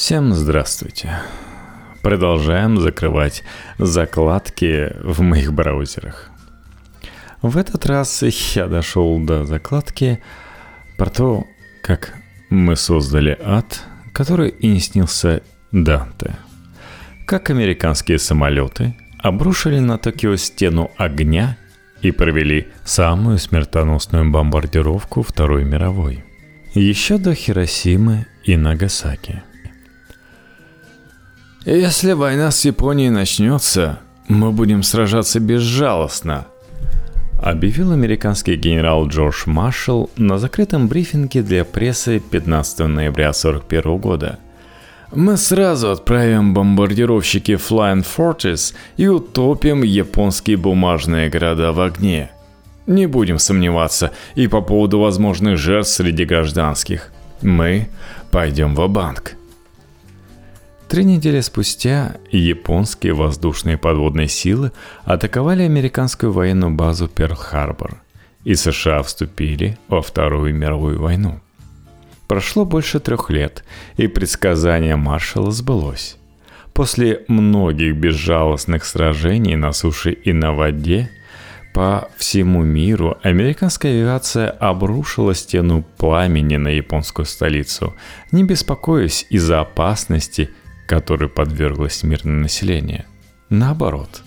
Всем 0.00 0.32
здравствуйте. 0.32 1.18
Продолжаем 2.00 2.80
закрывать 2.80 3.44
закладки 3.76 4.96
в 5.04 5.20
моих 5.20 5.52
браузерах. 5.52 6.30
В 7.42 7.58
этот 7.58 7.84
раз 7.84 8.22
я 8.22 8.66
дошел 8.66 9.20
до 9.20 9.44
закладки 9.44 10.22
про 10.96 11.10
то, 11.10 11.44
как 11.82 12.14
мы 12.48 12.76
создали 12.76 13.38
ад, 13.44 13.84
который 14.14 14.48
и 14.48 14.68
не 14.68 14.80
снился 14.80 15.42
Данте. 15.70 16.34
Как 17.26 17.50
американские 17.50 18.18
самолеты 18.18 18.96
обрушили 19.18 19.80
на 19.80 19.98
Токио 19.98 20.36
стену 20.36 20.90
огня 20.96 21.58
и 22.00 22.10
провели 22.10 22.68
самую 22.86 23.36
смертоносную 23.36 24.30
бомбардировку 24.30 25.22
Второй 25.22 25.64
мировой. 25.64 26.24
Еще 26.72 27.18
до 27.18 27.34
Хиросимы 27.34 28.26
и 28.44 28.56
Нагасаки– 28.56 29.42
если 31.66 32.12
война 32.12 32.50
с 32.50 32.64
Японией 32.64 33.10
начнется, 33.10 33.98
мы 34.28 34.50
будем 34.50 34.82
сражаться 34.82 35.40
безжалостно, 35.40 36.46
объявил 37.38 37.92
американский 37.92 38.56
генерал 38.56 39.06
Джордж 39.08 39.42
Маршалл 39.44 40.08
на 40.16 40.38
закрытом 40.38 40.88
брифинге 40.88 41.42
для 41.42 41.66
прессы 41.66 42.18
15 42.18 42.78
ноября 42.86 43.28
1941 43.28 43.98
года. 43.98 44.38
Мы 45.12 45.36
сразу 45.36 45.90
отправим 45.90 46.54
бомбардировщики 46.54 47.52
Flying 47.52 48.06
Fortress 48.06 48.72
и 48.96 49.08
утопим 49.08 49.82
японские 49.82 50.56
бумажные 50.56 51.28
города 51.28 51.72
в 51.72 51.80
огне. 51.80 52.30
Не 52.86 53.06
будем 53.06 53.38
сомневаться 53.38 54.12
и 54.34 54.46
по 54.46 54.62
поводу 54.62 55.00
возможных 55.00 55.58
жертв 55.58 55.90
среди 55.90 56.24
гражданских. 56.24 57.12
Мы 57.42 57.88
пойдем 58.30 58.74
в 58.74 58.88
банк 58.88 59.36
Три 60.90 61.04
недели 61.04 61.38
спустя 61.38 62.16
японские 62.32 63.12
воздушные 63.14 63.78
подводные 63.78 64.26
силы 64.26 64.72
атаковали 65.04 65.62
американскую 65.62 66.32
военную 66.32 66.72
базу 66.72 67.06
Перл-Харбор, 67.06 67.98
и 68.42 68.56
США 68.56 69.04
вступили 69.04 69.78
во 69.86 70.02
Вторую 70.02 70.52
мировую 70.52 71.00
войну. 71.00 71.38
Прошло 72.26 72.64
больше 72.64 72.98
трех 72.98 73.30
лет, 73.30 73.62
и 73.98 74.08
предсказание 74.08 74.96
маршала 74.96 75.52
сбылось. 75.52 76.16
После 76.72 77.24
многих 77.28 77.94
безжалостных 77.94 78.84
сражений 78.84 79.54
на 79.54 79.72
суше 79.72 80.10
и 80.10 80.32
на 80.32 80.52
воде 80.52 81.08
по 81.72 82.10
всему 82.16 82.64
миру 82.64 83.16
американская 83.22 83.92
авиация 83.92 84.50
обрушила 84.50 85.36
стену 85.36 85.84
пламени 85.98 86.56
на 86.56 86.68
японскую 86.70 87.26
столицу, 87.26 87.94
не 88.32 88.42
беспокоясь 88.42 89.24
из-за 89.30 89.60
опасности 89.60 90.50
которой 90.90 91.28
подверглось 91.28 92.02
мирное 92.02 92.42
население. 92.42 93.06
Наоборот, 93.48 94.22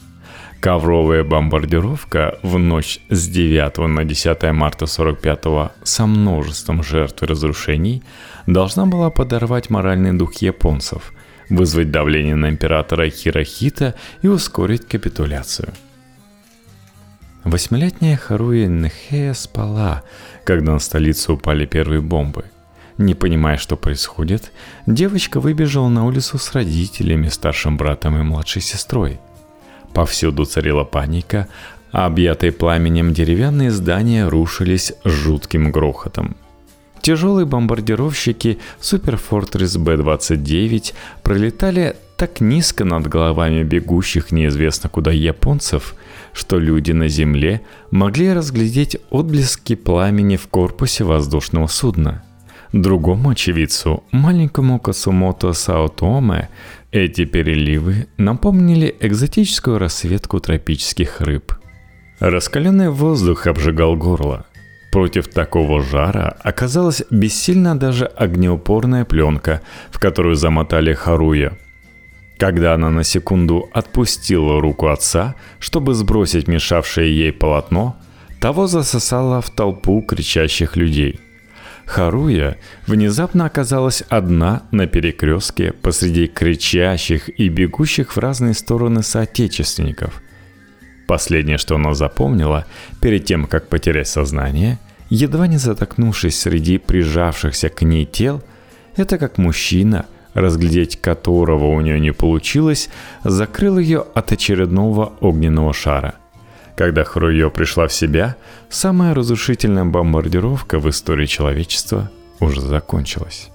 ковровая 0.61 1.25
бомбардировка 1.25 2.39
в 2.41 2.57
ночь 2.57 3.01
с 3.09 3.27
9 3.27 3.89
на 3.89 4.05
10 4.05 4.43
марта 4.53 4.85
45 4.85 5.43
со 5.83 6.05
множеством 6.05 6.81
жертв 6.81 7.21
и 7.21 7.25
разрушений 7.25 8.01
должна 8.47 8.85
была 8.85 9.09
подорвать 9.09 9.69
моральный 9.69 10.13
дух 10.13 10.35
японцев, 10.35 11.11
вызвать 11.49 11.91
давление 11.91 12.35
на 12.35 12.49
императора 12.49 13.09
Хирохита 13.09 13.95
и 14.21 14.29
ускорить 14.29 14.87
капитуляцию. 14.87 15.73
Восьмилетняя 17.43 18.15
Харуи 18.15 18.67
Нехея 18.67 19.33
спала, 19.33 20.03
когда 20.45 20.71
на 20.71 20.79
столицу 20.79 21.33
упали 21.33 21.65
первые 21.65 21.99
бомбы. 21.99 22.45
Не 22.97 23.15
понимая, 23.15 23.57
что 23.57 23.75
происходит, 23.75 24.51
девочка 24.85 25.39
выбежала 25.39 25.89
на 25.89 26.05
улицу 26.05 26.37
с 26.37 26.51
родителями, 26.53 27.27
старшим 27.27 27.75
братом 27.75 28.19
и 28.19 28.23
младшей 28.23 28.61
сестрой. 28.61 29.19
Повсюду 29.93 30.45
царила 30.45 30.83
паника, 30.83 31.47
а 31.91 32.05
объятые 32.05 32.51
пламенем 32.51 33.13
деревянные 33.13 33.71
здания 33.71 34.27
рушились 34.27 34.93
жутким 35.03 35.71
грохотом. 35.71 36.35
Тяжелые 37.01 37.45
бомбардировщики 37.45 38.59
Fortress 38.79 39.77
B-29 39.77 40.93
пролетали 41.21 41.97
так 42.15 42.39
низко 42.39 42.85
над 42.85 43.07
головами 43.07 43.63
бегущих 43.63 44.31
неизвестно 44.31 44.89
куда 44.89 45.11
японцев, 45.11 45.95
что 46.31 46.59
люди 46.59 46.91
на 46.91 47.09
земле 47.09 47.61
могли 47.91 48.31
разглядеть 48.31 48.97
отблески 49.09 49.75
пламени 49.75 50.37
в 50.37 50.47
корпусе 50.47 51.03
воздушного 51.03 51.67
судна– 51.67 52.23
Другому 52.73 53.29
очевидцу, 53.29 54.03
маленькому 54.11 54.79
Косумото 54.79 55.53
Саотоме, 55.53 56.49
эти 56.91 57.23
переливы 57.23 58.07
напомнили 58.17 58.95
экзотическую 58.99 59.77
расцветку 59.77 60.39
тропических 60.39 61.21
рыб. 61.21 61.53
Раскаленный 62.19 62.89
воздух 62.89 63.45
обжигал 63.45 63.95
горло. 63.95 64.47
Против 64.91 65.27
такого 65.27 65.83
жара 65.83 66.35
оказалась 66.43 67.03
бессильна 67.11 67.77
даже 67.77 68.05
огнеупорная 68.05 69.05
пленка, 69.05 69.61
в 69.91 69.99
которую 69.99 70.35
замотали 70.35 70.93
Харуя. 70.93 71.55
Когда 72.39 72.73
она 72.73 72.89
на 72.89 73.03
секунду 73.03 73.69
отпустила 73.71 74.59
руку 74.59 74.87
отца, 74.87 75.35
чтобы 75.59 75.93
сбросить 75.93 76.47
мешавшее 76.47 77.15
ей 77.15 77.31
полотно, 77.31 77.97
того 78.39 78.65
засосало 78.65 79.41
в 79.41 79.51
толпу 79.51 80.01
кричащих 80.01 80.75
людей– 80.75 81.19
Харуя 81.85 82.57
внезапно 82.87 83.45
оказалась 83.45 84.03
одна 84.09 84.63
на 84.71 84.87
перекрестке 84.87 85.73
посреди 85.73 86.27
кричащих 86.27 87.29
и 87.39 87.49
бегущих 87.49 88.15
в 88.15 88.19
разные 88.19 88.53
стороны 88.53 89.03
соотечественников. 89.03 90.21
Последнее, 91.07 91.57
что 91.57 91.75
она 91.75 91.93
запомнила, 91.93 92.65
перед 93.01 93.25
тем, 93.25 93.45
как 93.45 93.67
потерять 93.67 94.07
сознание, 94.07 94.79
едва 95.09 95.47
не 95.47 95.57
затокнувшись 95.57 96.39
среди 96.39 96.77
прижавшихся 96.77 97.69
к 97.69 97.81
ней 97.81 98.05
тел, 98.05 98.41
это 98.95 99.17
как 99.17 99.37
мужчина, 99.37 100.05
разглядеть 100.33 101.01
которого 101.01 101.67
у 101.67 101.81
нее 101.81 101.99
не 101.99 102.13
получилось, 102.13 102.89
закрыл 103.23 103.77
ее 103.77 104.05
от 104.15 104.31
очередного 104.31 105.13
огненного 105.19 105.73
шара– 105.73 106.15
когда 106.75 107.03
Хруё 107.03 107.49
пришла 107.49 107.87
в 107.87 107.93
себя, 107.93 108.35
самая 108.69 109.13
разрушительная 109.13 109.85
бомбардировка 109.85 110.79
в 110.79 110.89
истории 110.89 111.25
человечества 111.25 112.09
уже 112.39 112.61
закончилась. 112.61 113.49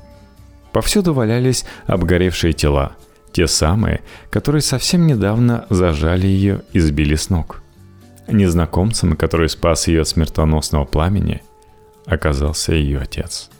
Повсюду 0.72 1.14
валялись 1.14 1.64
обгоревшие 1.86 2.52
тела, 2.52 2.92
те 3.32 3.46
самые, 3.46 4.02
которые 4.30 4.62
совсем 4.62 5.06
недавно 5.06 5.66
зажали 5.70 6.26
ее 6.26 6.62
и 6.72 6.80
сбили 6.80 7.16
с 7.16 7.30
ног. 7.30 7.62
Незнакомцем, 8.28 9.16
который 9.16 9.48
спас 9.48 9.88
ее 9.88 10.02
от 10.02 10.08
смертоносного 10.08 10.84
пламени, 10.84 11.42
оказался 12.06 12.72
ее 12.72 13.00
отец. 13.00 13.50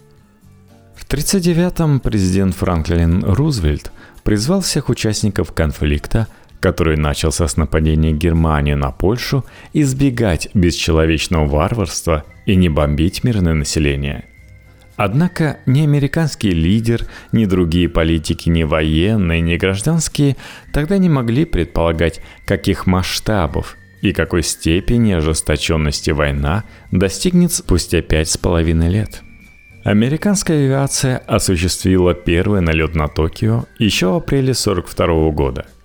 В 0.95 1.07
1939-м 1.09 2.01
президент 2.01 2.55
Франклин 2.55 3.25
Рузвельт 3.25 3.91
призвал 4.25 4.61
всех 4.61 4.89
участников 4.89 5.53
конфликта– 5.53 6.29
который 6.61 6.97
начался 6.97 7.47
с 7.47 7.57
нападения 7.57 8.13
Германии 8.13 8.75
на 8.75 8.91
Польшу, 8.91 9.45
избегать 9.73 10.49
бесчеловечного 10.55 11.47
варварства 11.47 12.25
и 12.47 12.57
не 12.57 12.69
бомбить 12.69 13.25
мирное 13.25 13.55
население. 13.55 14.25
Однако 14.97 15.59
ни 15.65 15.83
американский 15.83 16.51
лидер, 16.51 17.07
ни 17.31 17.45
другие 17.45 17.89
политики, 17.89 18.49
ни 18.49 18.65
военные, 18.65 19.41
ни 19.41 19.57
гражданские 19.57 20.37
тогда 20.73 20.99
не 20.99 21.09
могли 21.09 21.45
предполагать, 21.45 22.21
каких 22.45 22.87
масштабов 22.87 23.77
и 24.03 24.13
какой 24.13 24.43
степени 24.43 25.13
ожесточенности 25.13 26.11
война 26.11 26.65
достигнет 26.91 27.53
спустя 27.53 28.03
пять 28.03 28.29
с 28.29 28.37
половиной 28.37 28.89
лет. 28.89 29.23
Американская 29.85 30.65
авиация 30.65 31.19
осуществила 31.19 32.13
первый 32.13 32.61
налет 32.61 32.97
на 32.97 33.07
Токио 33.07 33.67
еще 33.79 34.09
в 34.09 34.17
апреле 34.17 34.51
1942 34.51 35.31
года– 35.31 35.67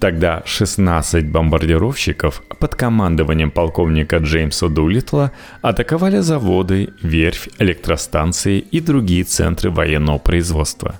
Тогда 0.00 0.42
16 0.46 1.26
бомбардировщиков 1.26 2.42
под 2.58 2.74
командованием 2.74 3.50
полковника 3.50 4.16
Джеймса 4.16 4.68
Дулитла 4.68 5.30
атаковали 5.60 6.20
заводы, 6.20 6.88
верфь, 7.02 7.50
электростанции 7.58 8.60
и 8.60 8.80
другие 8.80 9.24
центры 9.24 9.70
военного 9.70 10.16
производства. 10.16 10.94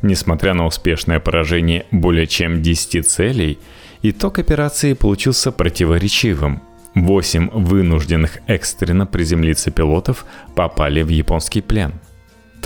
Несмотря 0.00 0.54
на 0.54 0.64
успешное 0.66 1.18
поражение 1.18 1.86
более 1.90 2.28
чем 2.28 2.62
10 2.62 3.08
целей, 3.08 3.58
итог 4.02 4.38
операции 4.38 4.92
получился 4.92 5.50
противоречивым. 5.50 6.62
Восемь 6.94 7.50
вынужденных 7.50 8.38
экстренно 8.46 9.06
приземлиться 9.06 9.72
пилотов 9.72 10.24
попали 10.54 11.02
в 11.02 11.08
японский 11.08 11.62
плен– 11.62 11.94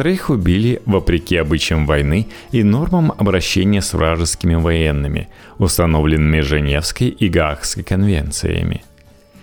Троих 0.00 0.30
убили 0.30 0.80
вопреки 0.86 1.36
обычаям 1.36 1.84
войны 1.84 2.26
и 2.52 2.62
нормам 2.62 3.12
обращения 3.12 3.82
с 3.82 3.92
вражескими 3.92 4.54
военными, 4.54 5.28
установленными 5.58 6.40
Женевской 6.40 7.08
и 7.08 7.28
Гаагской 7.28 7.82
конвенциями. 7.82 8.82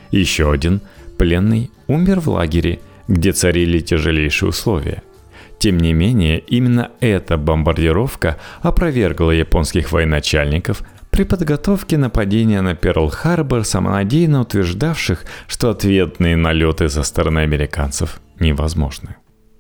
Еще 0.09 0.51
один, 0.51 0.81
пленный, 1.19 1.69
умер 1.86 2.21
в 2.21 2.30
лагере, 2.30 2.80
где 3.07 3.33
царили 3.33 3.81
тяжелейшие 3.81 4.50
условия. 4.50 5.04
Тем 5.59 5.77
не 5.77 5.94
менее, 5.94 6.39
именно 6.39 6.89
эта 7.01 7.38
бомбардировка 7.38 8.39
опровергла 8.63 9.30
японских 9.30 9.92
военачальников 9.92 10.81
при 11.12 11.24
подготовке 11.24 12.00
нападения 12.00 12.62
на 12.62 12.74
Перл-Харбор, 12.74 13.63
самонадеянно 13.63 14.42
утверждавших, 14.42 15.24
что 15.48 15.69
ответные 15.69 16.36
налеты 16.36 16.89
со 16.89 17.04
стороны 17.04 17.42
американцев 17.42 18.19
невозможны. 18.39 19.18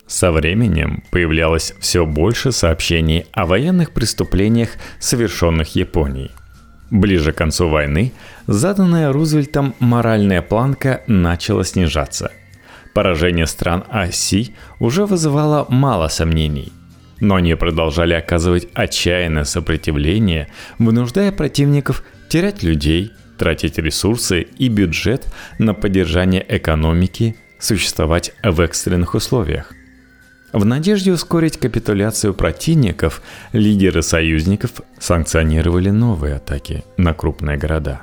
Со 0.07 0.31
временем 0.31 1.03
появлялось 1.11 1.73
все 1.79 2.05
больше 2.05 2.53
сообщений 2.53 3.25
о 3.33 3.45
военных 3.45 3.91
преступлениях, 3.91 4.69
совершенных 4.99 5.75
Японией. 5.75 6.31
Ближе 6.89 7.33
к 7.33 7.37
концу 7.37 7.67
войны 7.67 8.13
заданная 8.47 9.11
Рузвельтом 9.11 9.75
моральная 9.79 10.41
планка 10.41 11.03
начала 11.07 11.65
снижаться. 11.65 12.31
Поражение 12.93 13.45
стран 13.45 13.83
оси 13.89 14.55
уже 14.79 15.05
вызывало 15.05 15.65
мало 15.67 16.07
сомнений. 16.07 16.71
Но 17.19 17.35
они 17.35 17.55
продолжали 17.55 18.13
оказывать 18.13 18.69
отчаянное 18.73 19.43
сопротивление, 19.43 20.47
вынуждая 20.79 21.33
противников 21.33 22.03
терять 22.29 22.63
людей, 22.63 23.11
тратить 23.37 23.77
ресурсы 23.77 24.43
и 24.43 24.69
бюджет 24.69 25.27
на 25.59 25.73
поддержание 25.73 26.45
экономики, 26.47 27.35
существовать 27.59 28.33
в 28.43 28.61
экстренных 28.61 29.13
условиях. 29.13 29.73
В 30.57 30.65
надежде 30.65 31.11
ускорить 31.11 31.57
капитуляцию 31.57 32.33
противников, 32.33 33.21
лидеры 33.51 34.01
союзников 34.01 34.71
санкционировали 34.97 35.91
новые 35.91 36.37
атаки 36.37 36.83
на 36.97 37.13
крупные 37.13 37.57
города. 37.57 38.01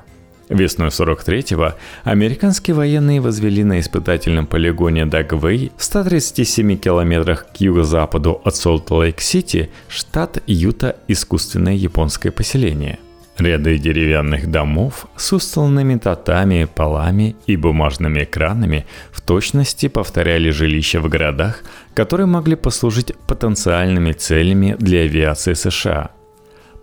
Весной 0.49 0.91
43-го 0.91 1.75
американские 2.05 2.77
военные 2.77 3.21
возвели 3.21 3.65
на 3.65 3.81
испытательном 3.81 4.47
полигоне 4.47 5.05
Дагвей 5.05 5.73
в 5.77 5.83
137 5.83 6.77
километрах 6.77 7.47
к 7.53 7.57
юго-западу 7.57 8.41
от 8.45 8.55
Солт-Лейк-Сити, 8.55 9.71
штат 9.89 10.41
Юта, 10.47 10.95
искусственное 11.09 11.75
японское 11.75 12.31
поселение. 12.31 13.01
Ряды 13.39 13.79
деревянных 13.79 14.49
домов 14.49 15.07
с 15.17 15.33
устланными 15.33 15.97
татами, 15.97 16.69
полами 16.73 17.35
и 17.47 17.57
бумажными 17.57 18.23
экранами 18.23 18.87
в 19.11 19.21
точности 19.21 19.89
повторяли 19.89 20.51
жилища 20.51 21.01
в 21.01 21.09
городах, 21.09 21.65
которые 21.95 22.27
могли 22.27 22.55
послужить 22.55 23.13
потенциальными 23.27 24.13
целями 24.13 24.77
для 24.79 25.01
авиации 25.01 25.55
США. 25.55 26.11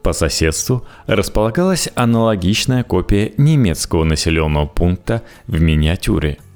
По 0.04 0.12
соседству 0.12 0.86
располагалась 1.08 1.88
аналогичная 1.96 2.84
копия 2.84 3.32
немецкого 3.38 4.04
населенного 4.04 4.66
пункта 4.66 5.22
в 5.48 5.62
миниатюре– 5.62 6.38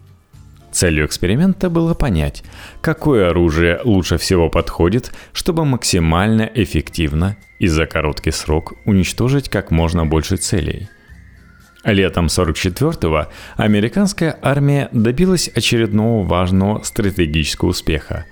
Целью 0.75 1.05
эксперимента 1.05 1.69
было 1.69 1.93
понять, 1.93 2.43
какое 2.81 3.29
оружие 3.29 3.79
лучше 3.85 4.17
всего 4.17 4.49
подходит, 4.49 5.13
чтобы 5.31 5.63
максимально 5.63 6.51
эффективно 6.53 7.37
и 7.59 7.67
за 7.67 7.85
короткий 7.85 8.31
срок 8.31 8.73
уничтожить 8.83 9.47
как 9.47 9.71
можно 9.71 10.05
больше 10.05 10.35
целей. 10.35 10.89
Летом 11.85 12.25
44-го 12.25 13.31
американская 13.55 14.37
армия 14.41 14.89
добилась 14.91 15.47
очередного 15.47 16.27
важного 16.27 16.83
стратегического 16.83 17.69
успеха. 17.69 18.25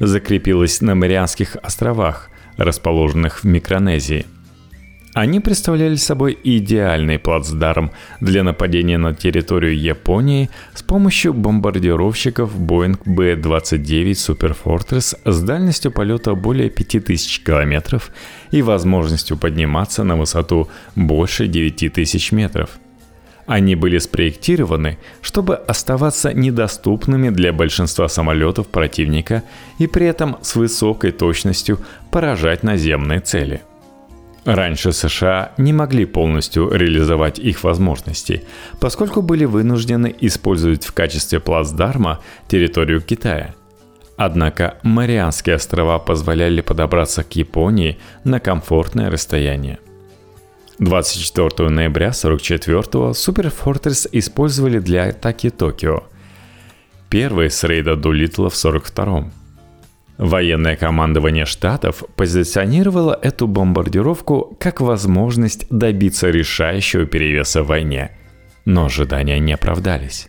Закрепилась 0.00 0.80
на 0.80 0.96
Марианских 0.96 1.56
островах, 1.62 2.28
расположенных 2.56 3.44
в 3.44 3.46
Микронезии– 3.46 4.26
они 5.14 5.38
представляли 5.38 5.94
собой 5.94 6.36
идеальный 6.42 7.20
плацдарм 7.20 7.92
для 8.20 8.42
нападения 8.42 8.98
на 8.98 9.14
территорию 9.14 9.78
Японии 9.78 10.50
с 10.74 10.82
помощью 10.82 11.32
бомбардировщиков 11.32 12.52
Boeing 12.58 12.98
B-29 13.04 14.10
Super 14.10 14.56
Fortress 14.62 15.16
с 15.24 15.40
дальностью 15.40 15.92
полета 15.92 16.34
более 16.34 16.68
5000 16.68 17.44
километров 17.44 18.10
и 18.50 18.60
возможностью 18.60 19.36
подниматься 19.36 20.02
на 20.02 20.16
высоту 20.16 20.68
больше 20.96 21.46
9000 21.46 22.32
метров. 22.32 22.70
Они 23.46 23.76
были 23.76 23.98
спроектированы, 23.98 24.98
чтобы 25.22 25.54
оставаться 25.54 26.32
недоступными 26.32 27.28
для 27.28 27.52
большинства 27.52 28.08
самолетов 28.08 28.66
противника 28.66 29.44
и 29.78 29.86
при 29.86 30.06
этом 30.06 30.38
с 30.42 30.56
высокой 30.56 31.12
точностью 31.12 31.78
поражать 32.10 32.64
наземные 32.64 33.20
цели– 33.20 33.62
Раньше 34.44 34.92
США 34.92 35.52
не 35.56 35.72
могли 35.72 36.04
полностью 36.04 36.70
реализовать 36.70 37.38
их 37.38 37.64
возможности, 37.64 38.44
поскольку 38.78 39.22
были 39.22 39.46
вынуждены 39.46 40.14
использовать 40.20 40.84
в 40.84 40.92
качестве 40.92 41.40
плацдарма 41.40 42.20
территорию 42.46 43.00
Китая. 43.00 43.54
Однако 44.16 44.76
Марианские 44.82 45.56
острова 45.56 45.98
позволяли 45.98 46.60
подобраться 46.60 47.24
к 47.24 47.32
Японии 47.36 47.98
на 48.22 48.38
комфортное 48.38 49.10
расстояние. 49.10 49.78
24 50.78 51.70
ноября 51.70 52.08
44-го 52.08 53.14
Superfortress 53.14 54.08
использовали 54.12 54.78
для 54.78 55.08
атаки 55.08 55.50
Токио. 55.50 56.04
Первый 57.08 57.50
с 57.50 57.64
рейда 57.64 57.96
Дулитла 57.96 58.50
в 58.50 58.54
42-м. 58.54 59.32
Военное 60.18 60.76
командование 60.76 61.44
штатов 61.44 62.04
позиционировало 62.14 63.18
эту 63.20 63.48
бомбардировку 63.48 64.56
как 64.60 64.80
возможность 64.80 65.66
добиться 65.70 66.30
решающего 66.30 67.04
перевеса 67.04 67.62
в 67.62 67.66
войне. 67.66 68.12
Но 68.64 68.86
ожидания 68.86 69.40
не 69.40 69.52
оправдались. 69.52 70.28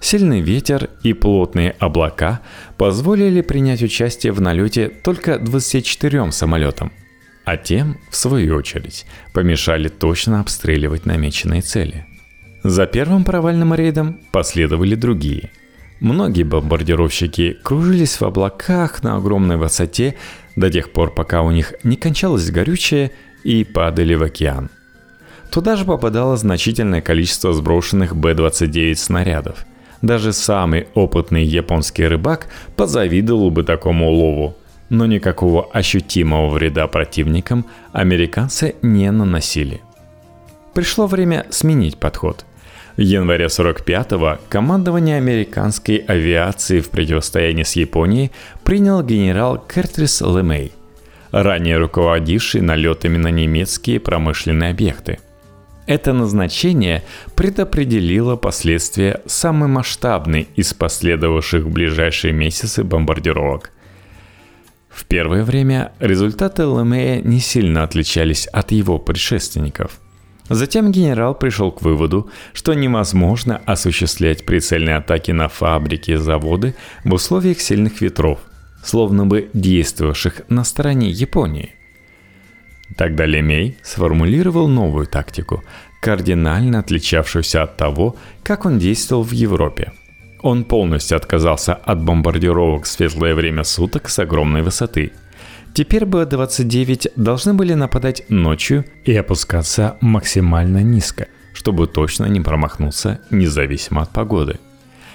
Сильный 0.00 0.40
ветер 0.40 0.88
и 1.02 1.12
плотные 1.12 1.72
облака 1.78 2.40
позволили 2.78 3.42
принять 3.42 3.82
участие 3.82 4.32
в 4.32 4.40
налете 4.40 4.88
только 4.88 5.38
24 5.38 6.32
самолетам, 6.32 6.92
а 7.44 7.56
тем, 7.56 7.98
в 8.10 8.16
свою 8.16 8.56
очередь, 8.56 9.06
помешали 9.34 9.88
точно 9.88 10.40
обстреливать 10.40 11.04
намеченные 11.04 11.60
цели. 11.60 12.06
За 12.62 12.86
первым 12.86 13.24
провальным 13.24 13.74
рейдом 13.74 14.20
последовали 14.32 14.94
другие– 14.94 15.50
Многие 16.00 16.44
бомбардировщики 16.44 17.58
кружились 17.62 18.20
в 18.20 18.22
облаках 18.22 19.02
на 19.02 19.16
огромной 19.16 19.56
высоте 19.56 20.14
до 20.54 20.70
тех 20.70 20.92
пор, 20.92 21.12
пока 21.12 21.42
у 21.42 21.50
них 21.50 21.74
не 21.82 21.96
кончалось 21.96 22.50
горючее 22.50 23.10
и 23.42 23.64
падали 23.64 24.14
в 24.14 24.22
океан. 24.22 24.70
Туда 25.50 25.76
же 25.76 25.84
попадало 25.84 26.36
значительное 26.36 27.00
количество 27.00 27.52
сброшенных 27.52 28.14
Б-29 28.14 28.94
снарядов. 28.94 29.64
Даже 30.02 30.32
самый 30.32 30.86
опытный 30.94 31.44
японский 31.44 32.06
рыбак 32.06 32.48
позавидовал 32.76 33.50
бы 33.50 33.64
такому 33.64 34.10
улову. 34.10 34.56
Но 34.90 35.04
никакого 35.06 35.68
ощутимого 35.72 36.48
вреда 36.48 36.86
противникам 36.86 37.66
американцы 37.92 38.76
не 38.82 39.10
наносили. 39.10 39.80
Пришло 40.74 41.06
время 41.06 41.46
сменить 41.50 41.98
подход. 41.98 42.46
В 42.98 43.00
январе 43.00 43.44
45-го 43.44 44.40
командование 44.48 45.18
американской 45.18 45.98
авиации 45.98 46.80
в 46.80 46.90
противостоянии 46.90 47.62
с 47.62 47.76
Японией 47.76 48.32
принял 48.64 49.04
генерал 49.04 49.56
Кертрис 49.72 50.20
Лемей, 50.20 50.72
ранее 51.30 51.78
руководивший 51.78 52.60
налетами 52.60 53.16
на 53.16 53.28
немецкие 53.28 54.00
промышленные 54.00 54.70
объекты. 54.72 55.20
Это 55.86 56.12
назначение 56.12 57.04
предопределило 57.36 58.34
последствия 58.34 59.20
самой 59.26 59.68
масштабной 59.68 60.48
из 60.56 60.74
последовавших 60.74 61.66
в 61.66 61.70
ближайшие 61.70 62.32
месяцы 62.32 62.82
бомбардировок. 62.82 63.70
В 64.88 65.04
первое 65.04 65.44
время 65.44 65.92
результаты 66.00 66.62
Лемея 66.62 67.22
не 67.22 67.38
сильно 67.38 67.84
отличались 67.84 68.48
от 68.48 68.72
его 68.72 68.98
предшественников– 68.98 70.00
Затем 70.48 70.90
генерал 70.90 71.34
пришел 71.34 71.70
к 71.70 71.82
выводу, 71.82 72.30
что 72.54 72.72
невозможно 72.74 73.60
осуществлять 73.66 74.46
прицельные 74.46 74.96
атаки 74.96 75.30
на 75.30 75.48
фабрики 75.48 76.12
и 76.12 76.16
заводы 76.16 76.74
в 77.04 77.12
условиях 77.12 77.60
сильных 77.60 78.00
ветров, 78.00 78.38
словно 78.82 79.26
бы 79.26 79.50
действовавших 79.52 80.42
на 80.48 80.64
стороне 80.64 81.10
Японии. 81.10 81.74
Тогда 82.96 83.26
Лемей 83.26 83.76
сформулировал 83.82 84.68
новую 84.68 85.06
тактику, 85.06 85.62
кардинально 86.00 86.78
отличавшуюся 86.78 87.64
от 87.64 87.76
того, 87.76 88.16
как 88.42 88.64
он 88.64 88.78
действовал 88.78 89.22
в 89.22 89.32
Европе. 89.32 89.92
Он 90.40 90.64
полностью 90.64 91.16
отказался 91.16 91.74
от 91.74 92.02
бомбардировок 92.02 92.84
в 92.84 92.88
светлое 92.88 93.34
время 93.34 93.64
суток 93.64 94.08
с 94.08 94.18
огромной 94.18 94.62
высоты– 94.62 95.12
Теперь 95.78 96.06
Б-29 96.06 97.12
должны 97.14 97.54
были 97.54 97.72
нападать 97.72 98.24
ночью 98.28 98.84
и 99.04 99.14
опускаться 99.14 99.96
максимально 100.00 100.82
низко, 100.82 101.28
чтобы 101.52 101.86
точно 101.86 102.24
не 102.24 102.40
промахнуться 102.40 103.20
независимо 103.30 104.02
от 104.02 104.10
погоды. 104.10 104.58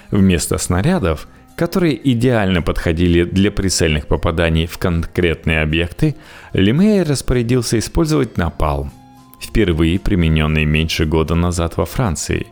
Вместо 0.09 0.57
снарядов, 0.57 1.27
которые 1.57 1.99
идеально 2.13 2.61
подходили 2.61 3.25
для 3.25 3.51
прицельных 3.51 4.07
попаданий 4.07 4.65
в 4.65 4.77
конкретные 4.77 5.63
объекты, 5.63 6.15
Лемей 6.53 7.03
распорядился 7.03 7.77
использовать 7.77 8.37
напалм, 8.37 8.93
впервые 9.41 9.99
примененный 9.99 10.63
меньше 10.63 11.03
года 11.03 11.35
назад 11.35 11.75
во 11.75 11.85
Франции, 11.85 12.47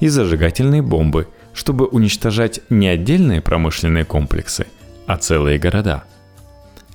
и 0.00 0.08
зажигательные 0.08 0.82
бомбы, 0.82 1.28
чтобы 1.54 1.86
уничтожать 1.86 2.58
не 2.70 2.88
отдельные 2.88 3.40
промышленные 3.40 4.04
комплексы, 4.04 4.66
а 5.06 5.16
целые 5.16 5.60
города– 5.60 6.02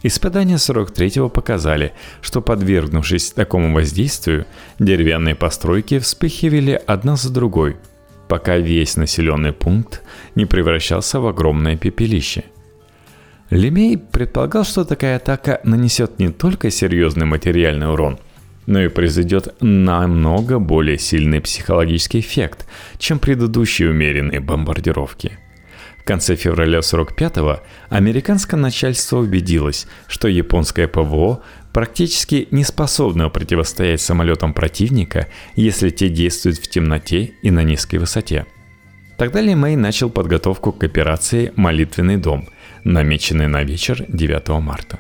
Испытания 0.03 0.55
43-го 0.55 1.27
показали, 1.29 1.93
что 2.21 2.41
подвергнувшись 2.41 3.31
такому 3.31 3.73
воздействию, 3.73 4.45
деревянные 4.79 5.35
постройки 5.35 5.97
вспыхивали 5.97 6.79
одна 6.85 7.15
за 7.15 7.33
другой, 7.33 7.77
пока 8.27 8.57
весь 8.57 8.95
населенный 8.95 9.53
пункт 9.53 10.03
не 10.35 10.45
превращался 10.45 11.19
в 11.19 11.25
огромное 11.25 11.77
пепелище. 11.77 12.43
Лемей 13.49 13.97
предполагал, 13.97 14.65
что 14.65 14.83
такая 14.83 15.15
атака 15.15 15.61
нанесет 15.63 16.19
не 16.19 16.29
только 16.29 16.69
серьезный 16.69 17.25
материальный 17.25 17.91
урон, 17.91 18.19
но 18.67 18.81
и 18.81 18.89
произойдет 18.89 19.55
намного 19.61 20.59
более 20.59 20.99
сильный 20.99 21.41
психологический 21.41 22.19
эффект, 22.19 22.67
чем 22.99 23.17
предыдущие 23.17 23.89
умеренные 23.89 24.41
бомбардировки– 24.41 25.39
конце 26.07 26.35
февраля 26.35 26.79
45-го 26.79 27.59
американское 27.89 28.59
начальство 28.59 29.17
убедилось, 29.17 29.87
что 30.07 30.27
японское 30.27 30.87
ПВО 30.87 31.43
практически 31.73 32.47
не 32.49 32.63
способно 32.63 33.29
противостоять 33.29 34.01
самолетам 34.01 34.53
противника, 34.53 35.27
если 35.55 35.89
те 35.91 36.09
действуют 36.09 36.57
в 36.57 36.67
темноте 36.67 37.33
и 37.43 37.51
на 37.51 37.63
низкой 37.63 37.97
высоте. 37.97 38.45
Тогда 39.17 39.41
Ли 39.41 39.53
Мэй 39.53 39.75
начал 39.75 40.09
подготовку 40.09 40.71
к 40.71 40.83
операции 40.83 41.51
«Молитвенный 41.55 42.17
дом», 42.17 42.47
намеченной 42.83 43.47
на 43.47 43.63
вечер 43.63 44.05
9 44.07 44.49
марта. 44.61 44.99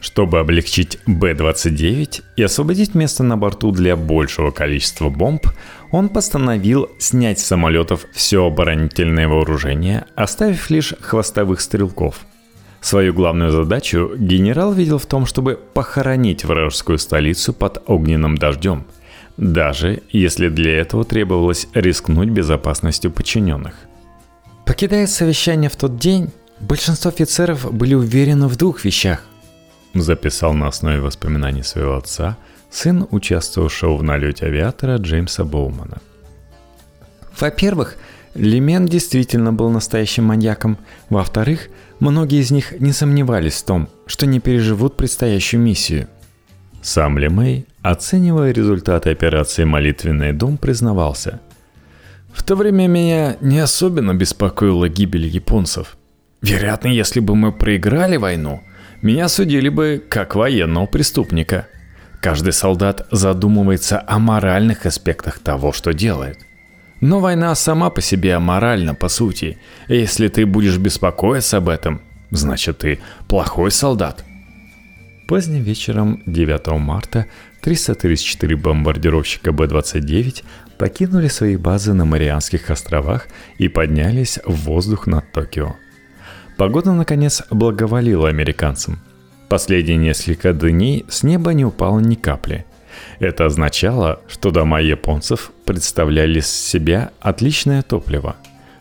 Чтобы 0.00 0.40
облегчить 0.40 0.98
Б-29 1.06 2.22
и 2.36 2.42
освободить 2.42 2.94
место 2.94 3.22
на 3.22 3.36
борту 3.36 3.70
для 3.70 3.96
большего 3.96 4.50
количества 4.50 5.08
бомб, 5.08 5.46
он 5.90 6.10
постановил 6.10 6.90
снять 6.98 7.38
с 7.40 7.46
самолетов 7.46 8.06
все 8.12 8.44
оборонительное 8.44 9.26
вооружение, 9.26 10.04
оставив 10.14 10.68
лишь 10.70 10.94
хвостовых 11.00 11.60
стрелков. 11.60 12.20
Свою 12.80 13.14
главную 13.14 13.50
задачу 13.50 14.12
генерал 14.16 14.72
видел 14.72 14.98
в 14.98 15.06
том, 15.06 15.24
чтобы 15.26 15.58
похоронить 15.74 16.44
вражескую 16.44 16.98
столицу 16.98 17.52
под 17.52 17.82
огненным 17.86 18.36
дождем, 18.36 18.84
даже 19.38 20.02
если 20.10 20.48
для 20.48 20.78
этого 20.78 21.04
требовалось 21.04 21.68
рискнуть 21.74 22.28
безопасностью 22.28 23.10
подчиненных. 23.10 23.74
Покидая 24.66 25.06
совещание 25.06 25.70
в 25.70 25.76
тот 25.76 25.96
день, 25.96 26.30
большинство 26.60 27.08
офицеров 27.08 27.72
были 27.72 27.94
уверены 27.94 28.46
в 28.46 28.56
двух 28.56 28.84
вещах– 28.84 29.24
записал 30.02 30.54
на 30.54 30.68
основе 30.68 31.00
воспоминаний 31.00 31.62
своего 31.62 31.96
отца 31.96 32.36
сын 32.70 33.06
участвовавшего 33.10 33.96
в 33.96 34.02
налете 34.02 34.46
авиатора 34.46 34.96
Джеймса 34.96 35.44
Боумана. 35.44 35.98
Во-первых, 37.38 37.96
Лемен 38.34 38.86
действительно 38.86 39.52
был 39.52 39.70
настоящим 39.70 40.24
маньяком. 40.24 40.78
Во-вторых, 41.08 41.68
многие 42.00 42.40
из 42.40 42.50
них 42.50 42.78
не 42.80 42.92
сомневались 42.92 43.54
в 43.54 43.64
том, 43.64 43.88
что 44.06 44.26
не 44.26 44.40
переживут 44.40 44.96
предстоящую 44.96 45.62
миссию. 45.62 46.08
Сам 46.82 47.18
Лемей, 47.18 47.66
оценивая 47.82 48.52
результаты 48.52 49.10
операции 49.10 49.64
«Молитвенный 49.64 50.32
дом», 50.32 50.56
признавался. 50.56 51.40
В 52.32 52.42
то 52.42 52.54
время 52.54 52.86
меня 52.86 53.36
не 53.40 53.58
особенно 53.58 54.14
беспокоила 54.14 54.88
гибель 54.88 55.26
японцев. 55.26 55.96
Вероятно, 56.42 56.88
если 56.88 57.20
бы 57.20 57.34
мы 57.34 57.52
проиграли 57.52 58.16
войну– 58.16 58.60
меня 59.02 59.28
судили 59.28 59.68
бы 59.68 60.02
как 60.08 60.34
военного 60.34 60.86
преступника. 60.86 61.68
Каждый 62.20 62.52
солдат 62.52 63.06
задумывается 63.10 64.02
о 64.06 64.18
моральных 64.18 64.86
аспектах 64.86 65.38
того, 65.38 65.72
что 65.72 65.92
делает. 65.92 66.38
Но 67.00 67.20
война 67.20 67.54
сама 67.54 67.90
по 67.90 68.00
себе 68.00 68.34
аморальна, 68.34 68.94
по 68.94 69.08
сути. 69.08 69.58
Если 69.88 70.28
ты 70.28 70.46
будешь 70.46 70.78
беспокоиться 70.78 71.58
об 71.58 71.68
этом, 71.68 72.00
значит 72.30 72.78
ты 72.78 73.00
плохой 73.28 73.70
солдат. 73.70 74.24
Поздним 75.28 75.62
вечером 75.62 76.22
9 76.26 76.68
марта 76.78 77.26
334 77.60 78.56
бомбардировщика 78.56 79.52
Б-29 79.52 80.44
покинули 80.78 81.28
свои 81.28 81.56
базы 81.56 81.92
на 81.94 82.04
Марианских 82.04 82.70
островах 82.70 83.26
и 83.58 83.68
поднялись 83.68 84.38
в 84.44 84.54
воздух 84.66 85.06
над 85.06 85.30
Токио. 85.32 85.74
Погода, 86.56 86.92
наконец, 86.92 87.42
благоволила 87.50 88.30
американцам. 88.30 88.98
Последние 89.48 89.98
несколько 89.98 90.54
дней 90.54 91.04
с 91.08 91.22
неба 91.22 91.52
не 91.52 91.66
упало 91.66 92.00
ни 92.00 92.14
капли. 92.14 92.64
Это 93.18 93.44
означало, 93.44 94.20
что 94.26 94.50
дома 94.50 94.80
японцев 94.80 95.52
представляли 95.66 96.38
из 96.38 96.46
себя 96.46 97.10
отличное 97.20 97.82
топливо. 97.82 98.36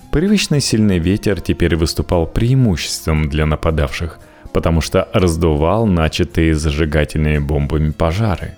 Привычный 0.09 0.61
сильный 0.61 0.99
ветер 0.99 1.41
теперь 1.41 1.75
выступал 1.75 2.25
преимуществом 2.25 3.29
для 3.29 3.45
нападавших, 3.45 4.19
потому 4.53 4.79
что 4.79 5.09
раздувал 5.11 5.85
начатые 5.85 6.55
зажигательными 6.55 7.39
бомбами 7.39 7.91
пожары. 7.91 8.55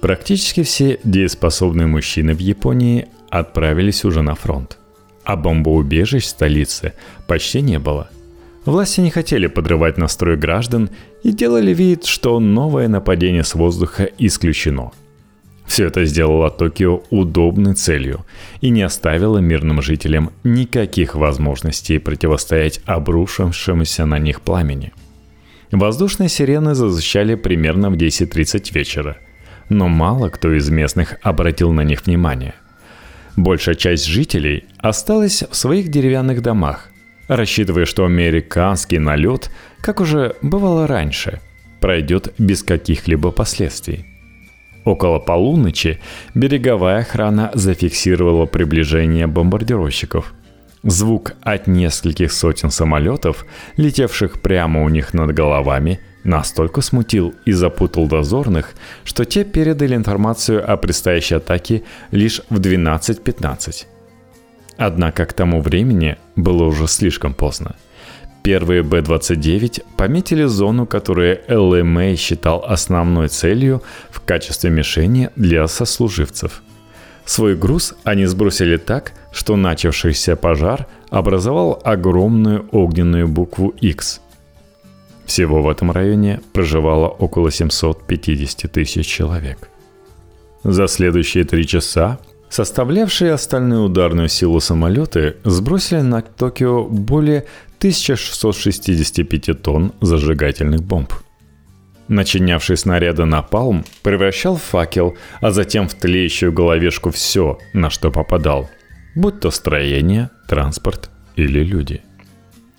Практически 0.00 0.62
все 0.62 1.00
дееспособные 1.02 1.88
мужчины 1.88 2.34
в 2.34 2.38
Японии 2.38 3.08
отправились 3.30 4.04
уже 4.04 4.22
на 4.22 4.36
фронт. 4.36 4.78
А 5.24 5.34
бомбоубежищ 5.34 6.22
в 6.22 6.28
столице 6.28 6.92
почти 7.26 7.60
не 7.60 7.80
было– 7.80 8.08
Власти 8.64 9.00
не 9.00 9.10
хотели 9.10 9.46
подрывать 9.46 9.98
настрой 9.98 10.36
граждан 10.36 10.90
и 11.22 11.32
делали 11.32 11.74
вид, 11.74 12.04
что 12.04 12.40
новое 12.40 12.88
нападение 12.88 13.44
с 13.44 13.54
воздуха 13.54 14.08
исключено. 14.18 14.92
Все 15.66 15.86
это 15.86 16.04
сделало 16.04 16.50
Токио 16.50 17.02
удобной 17.10 17.74
целью 17.74 18.24
и 18.60 18.70
не 18.70 18.82
оставило 18.82 19.38
мирным 19.38 19.82
жителям 19.82 20.30
никаких 20.44 21.14
возможностей 21.14 21.98
противостоять 21.98 22.80
обрушившемуся 22.84 24.06
на 24.06 24.18
них 24.18 24.40
пламени. 24.40 24.92
Воздушные 25.70 26.28
сирены 26.28 26.74
зазвучали 26.74 27.34
примерно 27.34 27.90
в 27.90 27.94
10.30 27.94 28.72
вечера, 28.72 29.16
но 29.68 29.88
мало 29.88 30.28
кто 30.28 30.52
из 30.52 30.68
местных 30.70 31.16
обратил 31.22 31.72
на 31.72 31.82
них 31.82 32.06
внимание. 32.06 32.54
Большая 33.36 33.74
часть 33.74 34.06
жителей 34.06 34.64
осталась 34.78 35.42
в 35.50 35.56
своих 35.56 35.88
деревянных 35.88 36.42
домах, 36.42 36.90
рассчитывая, 37.28 37.84
что 37.84 38.04
американский 38.04 38.98
налет, 38.98 39.50
как 39.80 40.00
уже 40.00 40.36
бывало 40.42 40.86
раньше, 40.86 41.40
пройдет 41.80 42.32
без 42.38 42.62
каких-либо 42.62 43.30
последствий. 43.30 44.06
Около 44.84 45.18
полуночи 45.18 45.98
береговая 46.34 47.00
охрана 47.00 47.50
зафиксировала 47.54 48.46
приближение 48.46 49.26
бомбардировщиков. 49.26 50.34
Звук 50.82 51.32
от 51.40 51.66
нескольких 51.66 52.32
сотен 52.32 52.70
самолетов, 52.70 53.46
летевших 53.78 54.42
прямо 54.42 54.82
у 54.82 54.90
них 54.90 55.14
над 55.14 55.32
головами, 55.32 56.00
настолько 56.24 56.82
смутил 56.82 57.34
и 57.46 57.52
запутал 57.52 58.06
дозорных, 58.06 58.74
что 59.04 59.24
те 59.24 59.44
передали 59.44 59.94
информацию 59.94 60.70
о 60.70 60.76
предстоящей 60.76 61.36
атаке 61.36 61.82
лишь 62.10 62.42
в 62.50 62.60
12.15. 62.60 63.86
Однако 64.76 65.24
к 65.24 65.32
тому 65.32 65.60
времени 65.60 66.16
было 66.36 66.64
уже 66.64 66.86
слишком 66.88 67.34
поздно. 67.34 67.76
Первые 68.42 68.82
Б-29 68.82 69.82
пометили 69.96 70.44
зону, 70.44 70.86
которую 70.86 71.40
ЛМА 71.48 72.16
считал 72.16 72.62
основной 72.66 73.28
целью 73.28 73.82
в 74.10 74.20
качестве 74.20 74.70
мишени 74.70 75.30
для 75.34 75.66
сослуживцев. 75.66 76.62
Свой 77.24 77.56
груз 77.56 77.94
они 78.04 78.26
сбросили 78.26 78.76
так, 78.76 79.12
что 79.32 79.56
начавшийся 79.56 80.36
пожар 80.36 80.86
образовал 81.08 81.80
огромную 81.84 82.68
огненную 82.70 83.28
букву 83.28 83.68
X. 83.80 84.20
Всего 85.24 85.62
в 85.62 85.68
этом 85.70 85.90
районе 85.90 86.40
проживало 86.52 87.08
около 87.08 87.50
750 87.50 88.70
тысяч 88.70 89.06
человек. 89.06 89.70
За 90.64 90.86
следующие 90.86 91.44
три 91.44 91.66
часа 91.66 92.18
Составлявшие 92.48 93.32
остальную 93.32 93.84
ударную 93.84 94.28
силу 94.28 94.60
самолеты 94.60 95.36
сбросили 95.44 96.00
на 96.00 96.22
Токио 96.22 96.84
более 96.84 97.46
1665 97.78 99.60
тонн 99.60 99.92
зажигательных 100.00 100.82
бомб. 100.82 101.12
Начинявший 102.08 102.76
снаряды 102.76 103.24
напалм 103.24 103.84
превращал 104.02 104.56
в 104.56 104.62
факел, 104.62 105.16
а 105.40 105.50
затем 105.50 105.88
в 105.88 105.94
тлеющую 105.94 106.52
головешку 106.52 107.10
все, 107.10 107.58
на 107.72 107.90
что 107.90 108.10
попадал, 108.10 108.70
будь 109.14 109.40
то 109.40 109.50
строение, 109.50 110.30
транспорт 110.46 111.10
или 111.36 111.64
люди. 111.64 112.02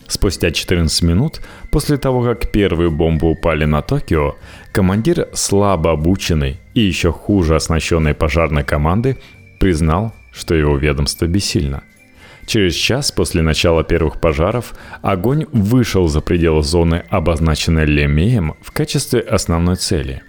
Спустя 0.08 0.52
14 0.52 1.02
минут 1.02 1.42
после 1.72 1.98
того, 1.98 2.24
как 2.24 2.52
первые 2.52 2.92
бомбы 2.92 3.30
упали 3.30 3.66
на 3.66 3.82
Токио, 3.82 4.36
командир 4.72 5.30
слабо 5.34 5.92
обученной 5.92 6.62
и 6.76 6.82
еще 6.82 7.12
хуже 7.12 7.56
оснащенной 7.56 8.14
пожарной 8.14 8.64
команды 8.64 9.18
признал, 9.60 10.14
что 10.32 10.56
его 10.56 10.78
ведомство 10.78 11.26
бессильно. 11.26 11.84
Через 12.46 12.76
час 12.76 13.12
после 13.12 13.42
начала 13.42 13.84
первых 13.84 14.20
пожаров 14.22 14.76
огонь 15.02 15.46
вышел 15.52 16.08
за 16.08 16.22
пределы 16.22 16.64
зоны, 16.64 17.04
обозначенной 17.10 17.86
Лемеем 17.86 18.56
в 18.62 18.72
качестве 18.72 19.20
основной 19.20 19.78
цели. 19.78 20.22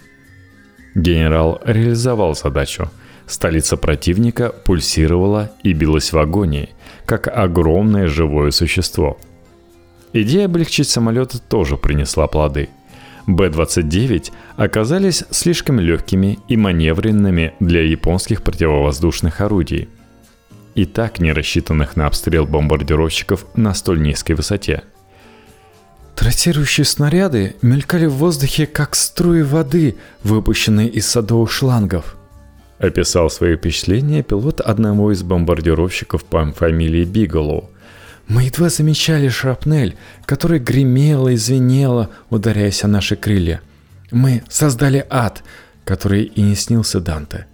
Генерал 0.95 1.61
реализовал 1.65 2.35
задачу. 2.35 2.91
Столица 3.27 3.77
противника 3.77 4.51
пульсировала 4.51 5.53
и 5.63 5.73
билась 5.73 6.13
в 6.13 6.19
агонии, 6.19 6.71
как 7.05 7.29
огромное 7.29 8.07
живое 8.07 8.51
существо. 8.51 9.19
Идея 10.13 10.47
облегчить 10.47 10.89
самолеты 10.89 11.39
тоже 11.39 11.77
принесла 11.77 12.29
плоды. 12.29 12.71
Б-29 13.27 14.33
оказались 14.57 15.25
слишком 15.31 15.81
легкими 15.81 16.39
и 16.49 16.57
маневренными 16.57 17.55
для 17.61 17.83
японских 17.83 18.43
противовоздушных 18.43 19.41
орудий 19.41 19.89
и 20.77 20.85
так 20.85 21.21
не 21.21 21.33
рассчитанных 21.33 21.97
на 21.97 22.07
обстрел 22.07 22.47
бомбардировщиков 22.47 23.47
на 23.57 23.75
столь 23.75 24.03
низкой 24.03 24.35
высоте. 24.35 24.83
Трассирующие 26.15 26.85
снаряды 26.85 27.57
мелькали 27.63 28.07
в 28.07 28.15
воздухе, 28.15 28.67
как 28.67 28.95
струи 28.95 29.43
воды, 29.43 29.97
выпущенные 30.23 30.89
из 30.89 31.07
садовых 31.07 31.51
шлангов. 31.51 32.17
Описал 32.79 33.31
свои 33.31 33.57
впечатления 33.57 34.23
пилот 34.23 34.61
одного 34.61 35.13
из 35.13 35.23
бомбардировщиков 35.23 36.25
по 36.25 36.53
фамилии 36.53 37.05
Биголоу. 37.05 37.71
Мы 38.29 38.45
едва 38.45 38.69
замечали 38.69 39.29
шрапнель, 39.29 39.97
которая 40.25 40.59
гремела 40.59 41.29
и 41.29 41.37
звенела, 41.37 42.11
ударяясь 42.31 42.83
о 42.83 42.89
наши 42.89 43.17
крылья. 43.17 43.61
Мы 44.11 44.43
создали 44.49 45.07
ад, 45.09 45.45
который 45.85 46.25
и 46.25 46.43
не 46.43 46.57
снился 46.57 47.01
Данте. 47.01 47.47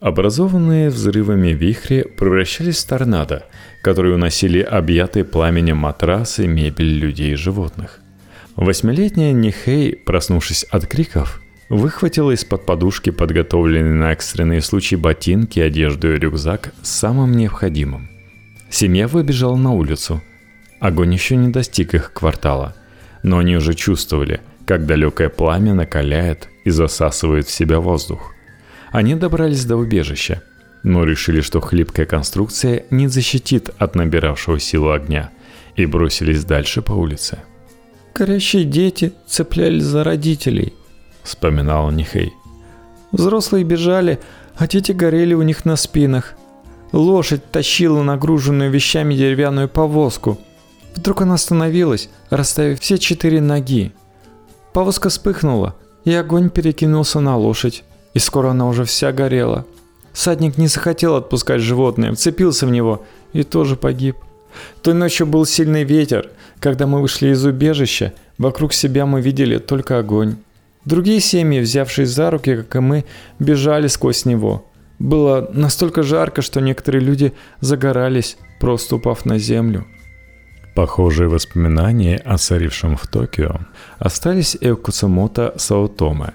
Образованные 0.00 0.88
взрывами 0.88 1.48
вихри 1.48 2.02
превращались 2.02 2.82
в 2.82 2.88
торнадо, 2.88 3.44
которые 3.82 4.14
уносили 4.14 4.60
объятые 4.60 5.24
пламенем 5.24 5.76
матрасы, 5.76 6.46
мебель 6.46 6.98
людей 6.98 7.32
и 7.32 7.36
животных. 7.36 8.00
Восьмилетняя 8.56 9.32
Нихей, 9.32 9.96
проснувшись 9.96 10.64
от 10.64 10.86
криков, 10.86 11.40
выхватила 11.68 12.30
из-под 12.32 12.66
подушки 12.66 13.10
подготовленные 13.10 13.94
на 13.94 14.12
экстренные 14.12 14.62
случаи 14.62 14.96
ботинки, 14.96 15.60
одежду 15.60 16.14
и 16.14 16.18
рюкзак 16.18 16.72
с 16.82 16.90
самым 16.90 17.32
необходимым. 17.32 18.09
Семья 18.70 19.08
выбежала 19.08 19.56
на 19.56 19.72
улицу. 19.72 20.22
Огонь 20.80 21.12
еще 21.12 21.36
не 21.36 21.48
достиг 21.48 21.94
их 21.94 22.12
квартала, 22.12 22.74
но 23.22 23.38
они 23.38 23.56
уже 23.56 23.74
чувствовали, 23.74 24.40
как 24.64 24.86
далекое 24.86 25.28
пламя 25.28 25.74
накаляет 25.74 26.48
и 26.64 26.70
засасывает 26.70 27.46
в 27.46 27.50
себя 27.50 27.80
воздух– 27.80 28.34
они 28.90 29.14
добрались 29.14 29.64
до 29.64 29.76
убежища, 29.76 30.42
но 30.82 31.04
решили, 31.04 31.40
что 31.40 31.60
хлипкая 31.60 32.06
конструкция 32.06 32.84
не 32.90 33.06
защитит 33.06 33.70
от 33.78 33.94
набиравшего 33.94 34.58
силу 34.58 34.90
огня, 34.90 35.30
и 35.76 35.86
бросились 35.86 36.44
дальше 36.44 36.82
по 36.82 36.92
улице. 36.92 37.38
«Горящие 38.14 38.64
дети 38.64 39.12
цеплялись 39.26 39.84
за 39.84 40.02
родителей»,— 40.02 40.74
вспоминала 41.22 41.90
Нихей. 41.90 42.32
«Взрослые 43.12 43.64
бежали, 43.64 44.18
а 44.56 44.66
дети 44.66 44.92
горели 44.92 45.34
у 45.34 45.42
них 45.42 45.64
на 45.64 45.76
спинах. 45.76 46.34
Лошадь 46.92 47.50
тащила 47.50 48.02
нагруженную 48.02 48.70
вещами 48.70 49.14
деревянную 49.14 49.68
повозку. 49.68 50.38
Вдруг 50.94 51.22
она 51.22 51.34
остановилась, 51.34 52.08
расставив 52.30 52.80
все 52.80 52.98
четыре 52.98 53.40
ноги. 53.40 53.92
Повозка 54.72 55.08
вспыхнула, 55.08 55.76
и 56.04 56.12
огонь 56.12 56.50
перекинулся 56.50 57.20
на 57.20 57.36
лошадь 57.36 57.84
и 58.14 58.18
скоро 58.18 58.50
она 58.50 58.68
уже 58.68 58.84
вся 58.84 59.12
горела. 59.12 59.64
Садник 60.12 60.58
не 60.58 60.66
захотел 60.66 61.16
отпускать 61.16 61.60
животное, 61.60 62.12
вцепился 62.12 62.66
в 62.66 62.70
него 62.70 63.04
и 63.32 63.42
тоже 63.42 63.76
погиб. 63.76 64.16
Той 64.82 64.94
ночью 64.94 65.26
был 65.26 65.46
сильный 65.46 65.84
ветер. 65.84 66.30
Когда 66.58 66.86
мы 66.86 67.00
вышли 67.00 67.28
из 67.28 67.44
убежища, 67.44 68.12
вокруг 68.36 68.72
себя 68.72 69.06
мы 69.06 69.20
видели 69.20 69.58
только 69.58 69.98
огонь. 69.98 70.36
Другие 70.84 71.20
семьи, 71.20 71.60
взявшие 71.60 72.06
за 72.06 72.30
руки, 72.30 72.56
как 72.56 72.76
и 72.76 72.80
мы, 72.80 73.04
бежали 73.38 73.86
сквозь 73.86 74.24
него. 74.24 74.64
Было 75.00 75.48
настолько 75.54 76.02
жарко, 76.02 76.42
что 76.42 76.60
некоторые 76.60 77.02
люди 77.02 77.32
загорались, 77.60 78.36
просто 78.60 78.96
упав 78.96 79.24
на 79.24 79.38
землю. 79.38 79.86
Похожие 80.74 81.28
воспоминания 81.28 82.18
о 82.18 82.36
царившем 82.36 82.96
в 82.96 83.06
Токио 83.06 83.60
остались 83.98 84.56
и 84.60 84.70
у 84.70 84.76
Куцумото 84.76 85.54
Саотоме, 85.56 86.34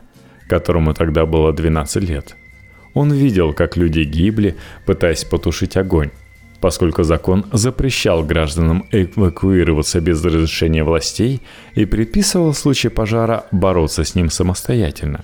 которому 0.49 0.95
тогда 0.95 1.27
было 1.27 1.53
12 1.53 2.03
лет. 2.03 2.35
Он 2.95 3.11
видел, 3.11 3.53
как 3.53 3.77
люди 3.77 3.99
гибли, 3.99 4.55
пытаясь 4.87 5.25
потушить 5.25 5.77
огонь, 5.77 6.09
поскольку 6.59 7.03
закон 7.03 7.45
запрещал 7.53 8.23
гражданам 8.23 8.87
эвакуироваться 8.91 10.01
без 10.01 10.25
разрешения 10.25 10.83
властей 10.83 11.43
и 11.75 11.85
предписывал 11.85 12.51
в 12.51 12.57
случае 12.57 12.89
пожара 12.89 13.45
бороться 13.51 14.03
с 14.03 14.15
ним 14.15 14.31
самостоятельно. 14.31 15.23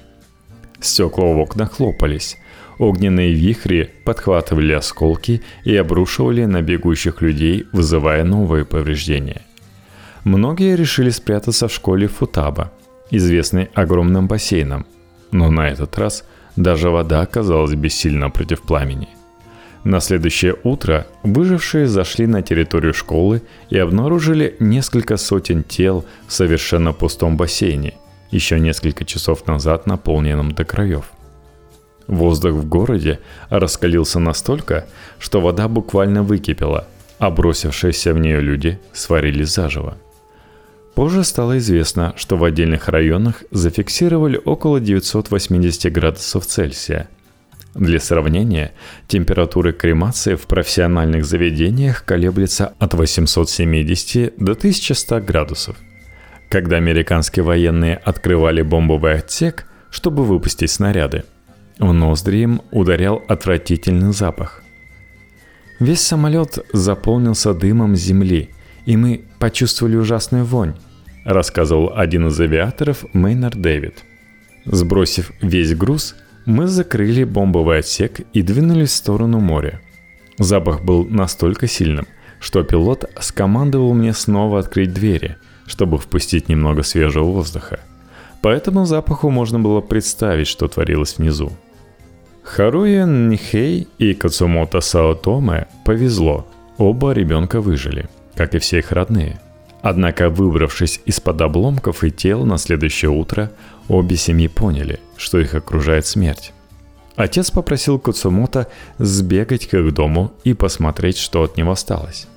Стекла 0.79 1.25
в 1.25 1.39
окнах 1.39 1.73
хлопались, 1.73 2.37
огненные 2.77 3.33
вихри 3.33 3.91
подхватывали 4.03 4.73
осколки 4.73 5.41
и 5.63 5.75
обрушивали 5.75 6.45
на 6.45 6.61
бегущих 6.61 7.21
людей, 7.21 7.65
вызывая 7.71 8.23
новые 8.23 8.65
повреждения. 8.65 9.41
Многие 10.23 10.75
решили 10.75 11.09
спрятаться 11.09 11.67
в 11.67 11.73
школе 11.73 12.07
Футаба, 12.07 12.71
известной 13.09 13.69
огромным 13.73 14.27
бассейном– 14.27 14.85
но 15.31 15.49
на 15.49 15.69
этот 15.69 15.97
раз 15.97 16.25
даже 16.55 16.89
вода 16.89 17.21
оказалась 17.21 17.73
бессильна 17.73 18.29
против 18.29 18.61
пламени. 18.61 19.09
На 19.83 19.99
следующее 19.99 20.55
утро 20.63 21.07
выжившие 21.23 21.87
зашли 21.87 22.27
на 22.27 22.43
территорию 22.43 22.93
школы 22.93 23.41
и 23.69 23.79
обнаружили 23.79 24.55
несколько 24.59 25.17
сотен 25.17 25.63
тел 25.63 26.05
в 26.27 26.33
совершенно 26.33 26.93
пустом 26.93 27.35
бассейне, 27.35 27.95
еще 28.29 28.59
несколько 28.59 29.05
часов 29.05 29.47
назад 29.47 29.87
наполненном 29.87 30.51
до 30.51 30.65
краев. 30.65 31.11
Воздух 32.11 32.55
в 32.55 32.67
городе 32.67 33.21
раскалился 33.49 34.19
настолько, 34.19 34.85
что 35.17 35.39
вода 35.39 35.69
буквально 35.69 36.23
выкипела, 36.23 36.85
а 37.19 37.31
бросившиеся 37.31 38.13
в 38.13 38.19
нее 38.19 38.41
люди 38.41 38.77
сварились 38.91 39.53
заживо. 39.53 39.97
Позже 40.93 41.23
стало 41.23 41.57
известно, 41.59 42.13
что 42.17 42.35
в 42.35 42.43
отдельных 42.43 42.89
районах 42.89 43.43
зафиксировали 43.51 44.41
около 44.43 44.81
980 44.81 45.89
градусов 45.93 46.45
Цельсия. 46.45 47.07
Для 47.75 48.01
сравнения, 48.01 48.73
температура 49.07 49.71
кремации 49.71 50.35
в 50.35 50.47
профессиональных 50.47 51.23
заведениях 51.23 52.03
колеблется 52.03 52.73
от 52.77 52.93
870 52.93 54.33
до 54.35 54.51
1100 54.51 55.21
градусов. 55.21 55.77
Когда 56.49 56.75
американские 56.75 57.45
военные 57.45 57.95
открывали 57.95 58.63
бомбовый 58.63 59.13
отсек, 59.13 59.65
чтобы 59.89 60.25
выпустить 60.25 60.71
снаряды, 60.71 61.23
в 61.81 61.93
ноздри 61.93 62.37
им 62.37 62.61
ударял 62.71 63.21
отвратительный 63.27 64.13
запах. 64.13 64.63
Весь 65.79 66.01
самолет 66.01 66.59
заполнился 66.71 67.53
дымом 67.53 67.95
земли– 67.95 68.49
и 68.85 68.97
мы 68.97 69.21
почувствовали 69.39 69.95
ужасную 69.95 70.45
вонь»,— 70.45 70.75
рассказывал 71.25 71.93
один 71.95 72.27
из 72.27 72.39
авиаторов 72.39 73.05
Мейнар 73.13 73.55
Дэвид. 73.55 74.03
Сбросив 74.65 75.31
весь 75.41 75.75
груз, 75.75 76.15
мы 76.45 76.67
закрыли 76.67 77.23
бомбовый 77.23 77.79
отсек 77.79 78.21
и 78.33 78.41
двинулись 78.41 78.89
в 78.89 78.95
сторону 78.95 79.39
моря. 79.39 79.81
Запах 80.37 80.83
был 80.83 81.05
настолько 81.05 81.67
сильным, 81.67 82.07
что 82.39 82.63
пилот 82.63 83.09
скомандовал 83.19 83.93
мне 83.93 84.13
снова 84.13 84.59
открыть 84.59 84.93
двери, 84.93 85.37
чтобы 85.67 85.97
впустить 85.97 86.49
немного 86.49 86.83
свежего 86.83 87.25
воздуха. 87.25 87.79
По 88.41 88.47
этому 88.47 88.85
запаху 88.85 89.29
можно 89.29 89.59
было 89.59 89.81
представить, 89.81 90.47
что 90.47 90.67
творилось 90.67 91.17
внизу. 91.17 91.51
Харуя 92.43 93.05
Нихей 93.05 93.87
и 93.97 94.13
Кацумото 94.13 94.81
Саотоме 94.81 95.67
повезло, 95.85 96.47
оба 96.77 97.11
ребенка 97.11 97.61
выжили– 97.61 98.09
как 98.35 98.55
и 98.55 98.59
все 98.59 98.79
их 98.79 98.91
родные. 98.91 99.39
Однако, 99.81 100.29
выбравшись 100.29 101.01
из-под 101.05 101.41
обломков 101.41 102.03
и 102.03 102.11
тел 102.11 102.45
на 102.45 102.57
следующее 102.57 103.11
утро, 103.11 103.51
обе 103.87 104.15
семьи 104.15 104.47
поняли, 104.47 104.99
что 105.17 105.39
их 105.39 105.55
окружает 105.55 106.05
смерть. 106.05 106.53
Отец 107.15 107.51
попросил 107.51 107.99
Куцумото 107.99 108.67
сбегать 108.97 109.67
к 109.67 109.73
их 109.73 109.93
дому 109.93 110.31
и 110.43 110.53
посмотреть, 110.53 111.17
что 111.17 111.43
от 111.43 111.57
него 111.57 111.71
осталось. 111.71 112.27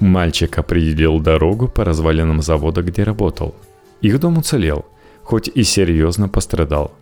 Мальчик 0.00 0.58
определил 0.58 1.20
дорогу 1.20 1.68
по 1.68 1.84
развалинам 1.84 2.42
завода, 2.42 2.82
где 2.82 3.04
работал. 3.04 3.54
Их 4.00 4.18
дом 4.18 4.38
уцелел, 4.38 4.84
хоть 5.22 5.48
и 5.48 5.62
серьезно 5.62 6.28
пострадал. 6.28 6.92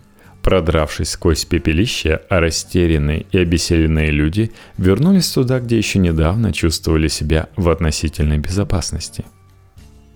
Продравшись 0.43 1.11
сквозь 1.11 1.45
пепелище, 1.45 2.23
а 2.31 2.41
растерянные 2.41 3.27
и 3.31 3.39
обессиленные 3.39 4.11
люди 4.11 4.53
вернулись 4.79 5.29
туда, 5.31 5.61
где 5.61 5.77
еще 5.77 5.99
недавно 5.99 6.53
чувствовали 6.53 7.09
себя 7.09 7.49
в 7.57 7.69
относительной 7.69 8.39
безопасности. 8.39 9.25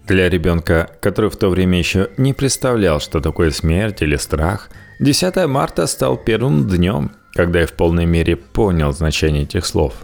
Для 0.06 0.28
ребенка, 0.28 0.90
который 1.00 1.30
в 1.30 1.36
то 1.36 1.48
время 1.48 1.78
еще 1.78 2.10
не 2.16 2.32
представлял, 2.32 3.00
что 3.00 3.20
такое 3.20 3.50
смерть 3.50 4.02
или 4.02 4.16
страх, 4.16 4.70
10 5.00 5.46
марта 5.46 5.86
стал 5.86 6.16
первым 6.16 6.68
днем, 6.68 7.12
когда 7.34 7.60
я 7.60 7.66
в 7.66 7.72
полной 7.72 8.06
мере 8.06 8.36
понял 8.36 8.92
значение 8.92 9.42
этих 9.42 9.66
слов, 9.66 9.94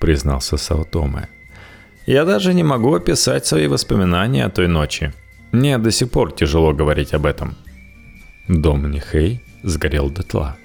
признался 0.00 0.56
Саутоме. 0.56 1.28
Я 2.06 2.24
даже 2.24 2.52
не 2.54 2.64
могу 2.64 2.94
описать 2.94 3.46
свои 3.46 3.68
воспоминания 3.68 4.44
о 4.44 4.50
той 4.50 4.68
ночи. 4.68 5.12
Мне 5.52 5.78
до 5.78 5.90
сих 5.90 6.10
пор 6.10 6.32
тяжело 6.32 6.72
говорить 6.72 7.12
об 7.12 7.26
этом– 7.26 7.56
Дом 8.48 8.90
Нихей 8.90 9.40
сгорел 9.62 10.10
дотла. 10.10 10.56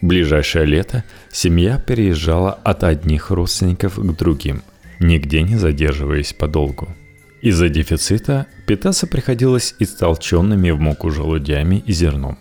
Ближайшее 0.00 0.66
лето 0.66 1.04
семья 1.32 1.78
переезжала 1.78 2.52
от 2.52 2.84
одних 2.84 3.30
родственников 3.30 3.96
к 3.96 4.16
другим, 4.16 4.62
нигде 5.00 5.42
не 5.42 5.56
задерживаясь 5.56 6.32
подолгу. 6.32 6.88
Из-за 7.40 7.68
дефицита 7.68 8.46
питаться 8.66 9.06
приходилось 9.06 9.74
истолченными 9.78 10.70
в 10.70 10.80
муку 10.80 11.10
желудями 11.10 11.82
и 11.86 11.92
зерном. 11.92 12.38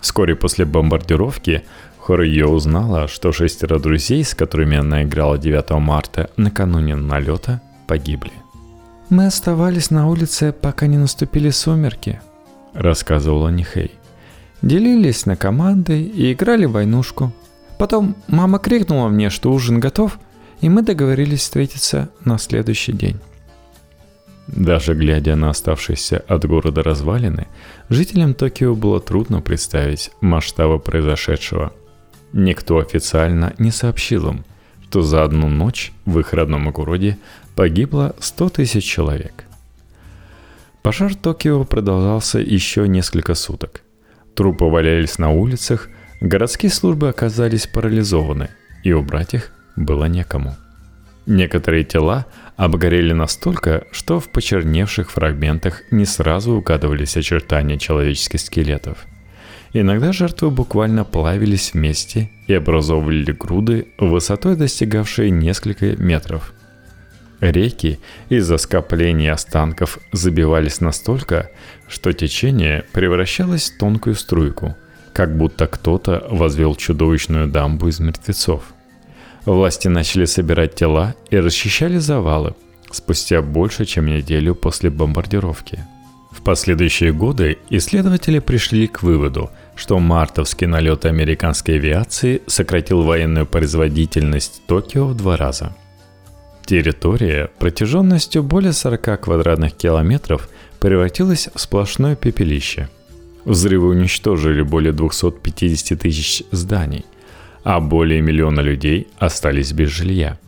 Вскоре 0.00 0.34
после 0.34 0.64
бомбардировки 0.64 1.62
Хорьё 1.98 2.48
узнала, 2.48 3.06
что 3.06 3.30
шестеро 3.30 3.78
друзей, 3.78 4.24
с 4.24 4.34
которыми 4.34 4.76
она 4.76 5.04
играла 5.04 5.38
9 5.38 5.70
марта 5.80 6.30
накануне 6.36 6.96
налета, 6.96 7.62
погибли. 7.86 8.32
«Мы 9.08 9.26
оставались 9.26 9.90
на 9.90 10.08
улице, 10.08 10.52
пока 10.52 10.86
не 10.86 10.98
наступили 10.98 11.50
сумерки»,— 11.50 12.20
рассказывала 12.74 13.50
Нихей. 13.50 13.92
«Делились 14.62 15.26
на 15.26 15.36
команды 15.36 16.02
и 16.02 16.32
играли 16.32 16.64
в 16.64 16.72
войнушку. 16.72 17.32
Потом 17.78 18.16
мама 18.28 18.58
крикнула 18.58 19.08
мне, 19.08 19.28
что 19.28 19.52
ужин 19.52 19.80
готов, 19.80 20.18
и 20.60 20.68
мы 20.68 20.82
договорились 20.82 21.40
встретиться 21.40 22.08
на 22.24 22.38
следующий 22.38 22.92
день». 22.92 23.18
Даже 24.46 24.94
глядя 24.94 25.36
на 25.36 25.50
оставшиеся 25.50 26.18
от 26.28 26.44
города 26.46 26.82
развалины, 26.82 27.46
жителям 27.88 28.34
Токио 28.34 28.74
было 28.74 29.00
трудно 29.00 29.40
представить 29.40 30.10
масштабы 30.20 30.78
произошедшего. 30.78 31.72
Никто 32.32 32.78
официально 32.78 33.54
не 33.58 33.70
сообщил 33.70 34.28
им, 34.28 34.44
что 34.84 35.02
за 35.02 35.24
одну 35.24 35.48
ночь 35.48 35.92
в 36.04 36.18
их 36.18 36.34
родном 36.34 36.70
городе 36.70 37.18
погибло 37.54 38.14
100 38.20 38.48
тысяч 38.50 38.84
человек. 38.84 39.44
Пожар 40.82 41.14
Токио 41.14 41.64
продолжался 41.64 42.38
еще 42.38 42.88
несколько 42.88 43.34
суток. 43.34 43.81
Трупы 44.34 44.64
валялись 44.64 45.18
на 45.18 45.30
улицах, 45.30 45.88
городские 46.20 46.70
службы 46.70 47.08
оказались 47.08 47.66
парализованы, 47.66 48.48
и 48.82 48.92
убрать 48.92 49.34
их 49.34 49.50
было 49.76 50.06
некому. 50.06 50.56
Некоторые 51.26 51.84
тела 51.84 52.26
обгорели 52.56 53.12
настолько, 53.12 53.84
что 53.92 54.18
в 54.18 54.30
почерневших 54.30 55.10
фрагментах 55.10 55.82
не 55.90 56.04
сразу 56.04 56.52
угадывались 56.52 57.16
очертания 57.16 57.78
человеческих 57.78 58.40
скелетов. 58.40 59.06
Иногда 59.72 60.12
жертвы 60.12 60.50
буквально 60.50 61.04
плавились 61.04 61.72
вместе 61.72 62.30
и 62.46 62.54
образовывали 62.54 63.32
груды, 63.32 63.88
высотой 63.98 64.56
достигавшие 64.56 65.30
несколько 65.30 65.96
метров. 65.96 66.52
Реки 67.42 67.98
из-за 68.30 68.56
скопления 68.56 69.34
останков 69.34 69.98
забивались 70.12 70.80
настолько, 70.80 71.50
что 71.88 72.14
течение 72.14 72.86
превращалось 72.92 73.70
в 73.70 73.76
тонкую 73.76 74.14
струйку, 74.14 74.74
как 75.12 75.36
будто 75.36 75.66
кто-то 75.66 76.26
возвел 76.30 76.74
чудовищную 76.74 77.48
дамбу 77.48 77.88
из 77.88 78.00
мертвецов– 78.00 78.62
Власти 79.44 79.88
начали 79.88 80.24
собирать 80.24 80.76
тела 80.76 81.14
и 81.30 81.36
расчищали 81.36 81.98
завалы 81.98 82.54
спустя 82.92 83.42
больше, 83.42 83.86
чем 83.86 84.06
неделю 84.06 84.54
после 84.54 84.90
бомбардировки. 84.90 85.84
В 86.30 86.42
последующие 86.42 87.12
годы 87.12 87.58
исследователи 87.70 88.38
пришли 88.38 88.86
к 88.86 89.02
выводу, 89.02 89.50
что 89.74 89.98
мартовский 89.98 90.66
налет 90.66 91.06
американской 91.06 91.76
авиации 91.76 92.42
сократил 92.46 93.02
военную 93.02 93.46
производительность 93.46 94.62
Токио 94.66 95.06
в 95.06 95.16
два 95.16 95.36
раза. 95.36 95.74
Территория 96.64 97.50
протяженностью 97.58 98.42
более 98.42 98.72
40 98.72 99.20
квадратных 99.20 99.74
километров 99.74 100.48
превратилась 100.80 101.48
в 101.54 101.60
сплошное 101.60 102.16
пепелище. 102.16 102.88
Взрывы 103.44 103.88
уничтожили 103.88 104.62
более 104.62 104.92
250 104.92 105.98
тысяч 105.98 106.44
зданий, 106.52 107.04
а 107.64 107.80
более 107.80 108.20
миллиона 108.20 108.60
людей 108.60 109.08
остались 109.18 109.72
без 109.72 109.90
жилья. 109.90 110.38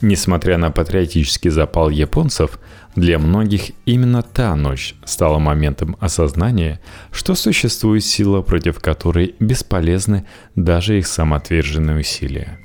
Несмотря 0.00 0.58
на 0.58 0.70
патриотический 0.70 1.50
запал 1.50 1.90
японцев, 1.90 2.60
для 2.94 3.18
многих 3.18 3.72
именно 3.86 4.22
та 4.22 4.54
ночь 4.54 4.94
стала 5.04 5.38
моментом 5.38 5.96
осознания, 6.00 6.80
что 7.10 7.34
существует 7.34 8.04
сила, 8.04 8.42
против 8.42 8.78
которой 8.78 9.34
бесполезны 9.40 10.26
даже 10.54 10.98
их 10.98 11.06
самоотверженные 11.06 11.98
усилия. 12.00 12.58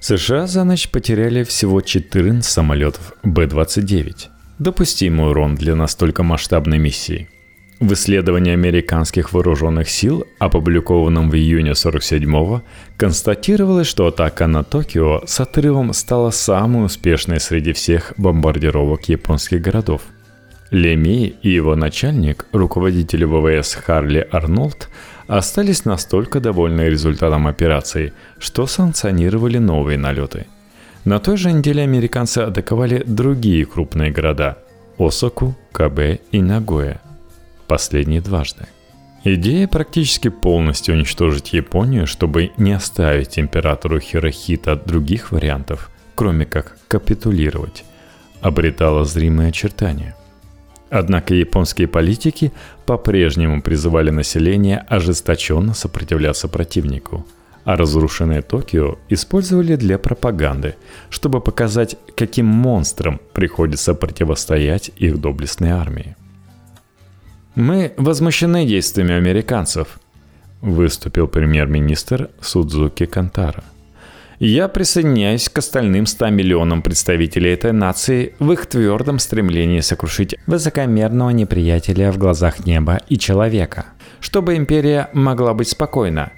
США 0.00 0.46
за 0.46 0.64
ночь 0.64 0.88
потеряли 0.88 1.42
всего 1.44 1.80
14 1.80 2.44
самолетов 2.44 3.14
Б-29. 3.22 4.28
Допустимый 4.58 5.30
урон 5.30 5.54
для 5.54 5.74
настолько 5.74 6.22
масштабной 6.22 6.78
миссии– 6.78 7.28
в 7.80 7.94
исследовании 7.94 8.52
американских 8.52 9.32
вооруженных 9.32 9.88
сил, 9.88 10.26
опубликованном 10.38 11.30
в 11.30 11.34
июне 11.34 11.70
47-го, 11.70 12.62
констатировалось, 12.98 13.86
что 13.86 14.06
атака 14.06 14.46
на 14.46 14.62
Токио 14.62 15.22
с 15.26 15.40
отрывом 15.40 15.94
стала 15.94 16.30
самой 16.30 16.84
успешной 16.84 17.40
среди 17.40 17.72
всех 17.72 18.12
бомбардировок 18.18 19.08
японских 19.08 19.62
городов. 19.62 20.02
Леми 20.70 21.34
и 21.42 21.48
его 21.48 21.74
начальник, 21.74 22.44
руководитель 22.52 23.24
ВВС 23.24 23.74
Харли 23.74 24.28
Арнольд, 24.30 24.90
остались 25.38 25.84
настолько 25.84 26.40
довольны 26.40 26.82
результатом 26.82 27.46
операции, 27.46 28.12
что 28.38 28.66
санкционировали 28.66 29.58
новые 29.58 29.96
налеты. 29.96 30.46
На 31.04 31.20
той 31.20 31.36
же 31.36 31.52
неделе 31.52 31.82
американцы 31.82 32.38
атаковали 32.38 33.04
другие 33.06 33.64
крупные 33.64 34.10
города– 34.10 34.58
Осаку, 34.98 35.56
Кабе 35.72 36.20
и 36.32 36.42
Нагоя– 36.42 37.00
последний 37.68 38.20
дважды. 38.20 38.66
Идея 39.22 39.68
практически 39.68 40.28
полностью 40.28 40.94
уничтожить 40.94 41.52
Японию, 41.52 42.06
чтобы 42.06 42.50
не 42.56 42.72
оставить 42.72 43.38
императору 43.38 44.00
Хирохита 44.00 44.76
других 44.76 45.30
вариантов, 45.30 45.90
кроме 46.16 46.44
как 46.44 46.76
капитулировать, 46.88 47.84
обретала 48.40 49.04
зримые 49.04 49.50
очертания. 49.50 50.16
Однако 50.90 51.34
японские 51.34 51.86
политики 51.86 52.52
по-прежнему 52.84 53.62
призывали 53.62 54.10
население 54.10 54.78
ожесточенно 54.88 55.72
сопротивляться 55.72 56.48
противнику, 56.48 57.24
а 57.64 57.76
разрушенное 57.76 58.42
Токио 58.42 58.98
использовали 59.08 59.76
для 59.76 59.98
пропаганды, 59.98 60.74
чтобы 61.08 61.40
показать, 61.40 61.96
каким 62.16 62.46
монстрам 62.46 63.20
приходится 63.32 63.94
противостоять 63.94 64.90
их 64.96 65.20
доблестной 65.20 65.70
армии. 65.70 66.16
Мы 67.54 67.92
возмущены 67.96 68.66
действиями 68.66 69.14
американцев, 69.14 70.00
выступил 70.60 71.28
премьер-министр 71.28 72.30
Судзуки 72.40 73.06
Кантара. 73.06 73.62
Я 74.40 74.68
присоединяюсь 74.68 75.48
к 75.48 75.58
остальным 75.58 76.06
100 76.06 76.30
миллионам 76.30 76.80
представителей 76.80 77.52
этой 77.52 77.72
нации 77.72 78.32
в 78.38 78.50
их 78.52 78.66
твердом 78.66 79.18
стремлении 79.18 79.80
сокрушить 79.80 80.34
высокомерного 80.46 81.30
неприятеля 81.30 82.10
в 82.10 82.18
глазах 82.18 82.64
неба 82.64 83.00
и 83.08 83.18
человека, 83.18 83.86
чтобы 84.20 84.56
империя 84.56 85.10
могла 85.12 85.52
быть 85.52 85.68
спокойна. 85.68 86.32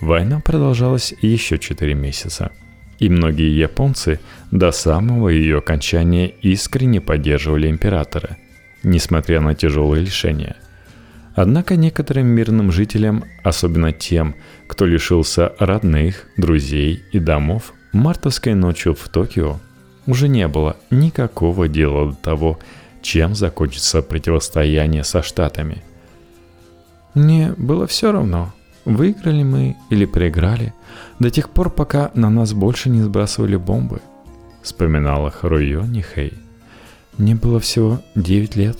Война 0.00 0.40
продолжалась 0.40 1.14
еще 1.20 1.58
4 1.58 1.94
месяца, 1.94 2.50
и 2.98 3.08
многие 3.10 3.54
японцы 3.54 4.18
до 4.50 4.72
самого 4.72 5.28
ее 5.28 5.58
окончания 5.58 6.28
искренне 6.40 7.00
поддерживали 7.00 7.68
императора– 7.68 8.38
несмотря 8.82 9.40
на 9.40 9.54
тяжелые 9.54 10.04
лишения. 10.04 10.56
Однако 11.34 11.76
некоторым 11.76 12.26
мирным 12.26 12.72
жителям, 12.72 13.24
особенно 13.42 13.92
тем, 13.92 14.34
кто 14.66 14.84
лишился 14.84 15.52
родных, 15.58 16.26
друзей 16.36 17.02
и 17.12 17.18
домов, 17.18 17.72
мартовской 17.92 18.54
ночью 18.54 18.94
в 18.94 19.08
Токио 19.08 19.58
уже 20.06 20.28
не 20.28 20.46
было 20.48 20.76
никакого 20.90 21.68
дела 21.68 22.10
до 22.10 22.16
того, 22.16 22.58
чем 23.02 23.34
закончится 23.34 24.02
противостояние 24.02 25.04
со 25.04 25.22
Штатами. 25.22 25.82
Мне 27.14 27.52
было 27.56 27.86
все 27.86 28.12
равно, 28.12 28.52
выиграли 28.84 29.42
мы 29.42 29.76
или 29.90 30.04
проиграли, 30.04 30.72
до 31.18 31.30
тех 31.30 31.50
пор, 31.50 31.70
пока 31.70 32.10
на 32.14 32.30
нас 32.30 32.52
больше 32.52 32.88
не 32.90 33.02
сбрасывали 33.02 33.56
бомбы, 33.56 34.00
вспоминала 34.62 35.30
Харуё 35.30 35.82
Нихей. 35.82 36.34
Мне 37.18 37.34
было 37.34 37.60
всего 37.60 38.00
9 38.14 38.56
лет. 38.56 38.78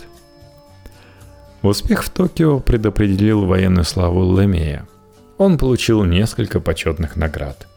Успех 1.62 2.03
в 2.03 2.11
Токио 2.11 2.59
предопределил 2.59 3.44
военную 3.46 3.85
славу 3.85 4.37
Лемея. 4.37 4.87
Он 5.38 5.59
получил 5.59 6.03
несколько 6.05 6.59
почетных 6.61 7.14
наград. 7.14 7.68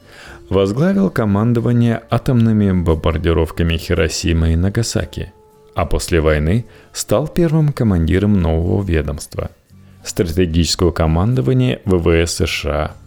Возглавил 0.49 1.09
командование 1.09 2.01
атомными 2.09 2.71
бомбардировками 2.71 3.77
Хиросимы 3.77 4.53
и 4.53 4.55
Нагасаки, 4.55 5.33
а 5.75 5.85
после 5.85 6.19
войны 6.19 6.65
стал 6.93 7.27
первым 7.27 7.73
командиром 7.73 8.41
нового 8.41 8.83
ведомства– 8.83 9.51
стратегического 10.03 10.91
командования 10.91 11.81
ВВС 11.85 12.35
США– 12.35 12.95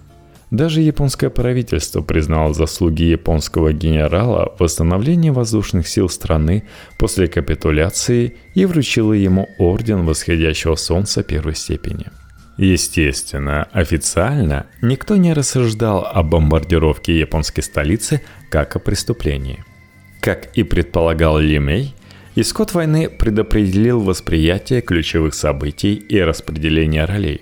даже 0.51 0.81
японское 0.81 1.31
правительство 1.31 2.01
признало 2.01 2.55
заслуги 2.55 3.03
японского 3.03 3.73
генерала 3.73 4.55
в 4.57 4.63
восстановлении 4.63 5.31
воздушных 5.31 5.87
сил 5.87 6.09
страны 6.09 6.65
после 6.99 7.29
капитуляции 7.29 8.37
и 8.55 8.65
вручило 8.65 9.13
ему 9.13 9.49
орден 9.59 10.05
восходящего 10.07 10.77
солнца 10.77 11.23
первой 11.23 11.55
степени. 11.55 12.07
Естественно, 12.57 13.69
официально 13.73 14.67
никто 14.83 15.17
не 15.17 15.33
рассуждал 15.33 16.05
о 16.05 16.23
бомбардировке 16.23 17.19
японской 17.19 17.63
столицы 17.63 18.23
как 18.51 18.75
о 18.75 18.81
преступлении. 18.81 19.65
Как 20.21 20.57
и 20.57 20.65
предполагал 20.65 21.39
Лимей, 21.39 21.95
Исход 22.41 22.73
войны 22.73 23.11
предопределил 23.11 23.99
восприятие 23.99 24.81
ключевых 24.81 25.35
событий 25.35 25.95
и 25.95 26.21
распределение 26.21 27.05
ролей. 27.05 27.41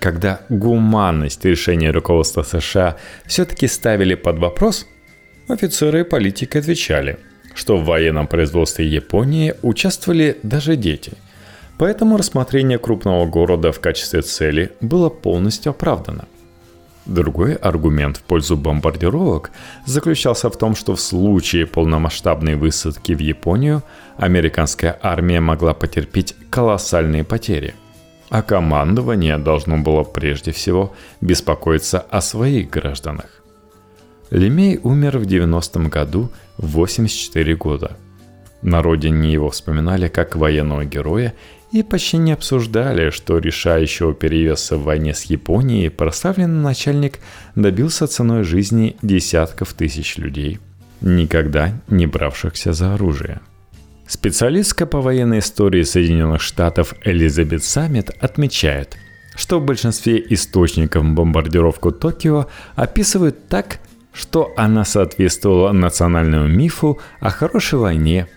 Когда 0.00 0.40
гуманность 0.48 1.44
решения 1.44 1.90
руководства 1.90 2.42
США 2.42 2.96
все-таки 3.26 3.66
ставили 3.66 4.14
под 4.14 4.38
вопрос, 4.38 4.86
офицеры 5.48 6.00
и 6.00 6.04
политики 6.04 6.58
отвечали, 6.58 7.18
что 7.54 7.76
в 7.76 7.84
военном 7.84 8.26
производстве 8.26 8.86
Японии 8.86 9.54
участвовали 9.62 10.38
даже 10.42 10.76
дети. 10.76 11.12
Поэтому 11.78 12.16
рассмотрение 12.16 12.78
крупного 12.78 13.26
города 13.26 13.72
в 13.72 13.80
качестве 13.80 14.22
цели 14.22 14.72
было 14.80 15.08
полностью 15.08 15.70
оправдано– 15.70 16.26
Другой 17.08 17.54
аргумент 17.54 18.18
в 18.18 18.22
пользу 18.22 18.54
бомбардировок 18.54 19.50
заключался 19.86 20.50
в 20.50 20.58
том, 20.58 20.76
что 20.76 20.94
в 20.94 21.00
случае 21.00 21.66
полномасштабной 21.66 22.54
высадки 22.54 23.12
в 23.12 23.18
Японию 23.18 23.82
американская 24.18 24.98
армия 25.02 25.40
могла 25.40 25.72
потерпеть 25.72 26.36
колоссальные 26.50 27.24
потери, 27.24 27.74
а 28.30 28.42
командование 28.42 29.38
должно 29.38 29.78
было 29.78 30.02
прежде 30.04 30.52
всего 30.52 30.94
беспокоиться 31.20 31.98
о 31.98 32.20
своих 32.20 32.70
гражданах. 32.70 33.42
Лемей 34.30 34.78
умер 34.82 35.18
в 35.18 35.22
90-м 35.22 35.88
году 35.88 36.30
в 36.58 36.66
84 36.72 37.56
года. 37.56 37.96
На 38.60 38.82
родине 38.82 39.32
его 39.32 39.50
вспоминали 39.50 40.08
как 40.08 40.36
военного 40.36 40.84
героя 40.84 41.34
и 41.72 41.82
почти 41.82 42.16
не 42.16 42.32
обсуждали, 42.32 43.10
что 43.10 43.38
решающего 43.38 44.14
перевеса 44.14 44.76
в 44.76 44.82
войне 44.82 45.14
с 45.14 45.24
Японией 45.24 45.90
прославленный 45.90 46.62
начальник 46.62 47.20
добился 47.54 48.06
ценой 48.06 48.42
жизни 48.42 48.96
десятков 49.02 49.74
тысяч 49.74 50.16
людей, 50.16 50.58
никогда 51.00 51.72
не 51.88 52.06
бравшихся 52.06 52.72
за 52.72 52.94
оружие. 52.94 53.40
Специалистка 54.08 54.86
по 54.86 55.02
военной 55.02 55.40
истории 55.40 55.82
Соединенных 55.82 56.40
Штатов 56.40 56.94
Элизабет 57.04 57.62
Саммит 57.62 58.08
отмечает, 58.18 58.96
что 59.36 59.60
в 59.60 59.66
большинстве 59.66 60.24
источников 60.30 61.04
бомбардировку 61.04 61.92
Токио 61.92 62.46
описывают 62.74 63.48
так, 63.48 63.80
что 64.14 64.54
она 64.56 64.86
соответствовала 64.86 65.72
национальному 65.72 66.48
мифу 66.48 66.98
о 67.20 67.28
хорошей 67.28 67.78
войне 67.78 68.28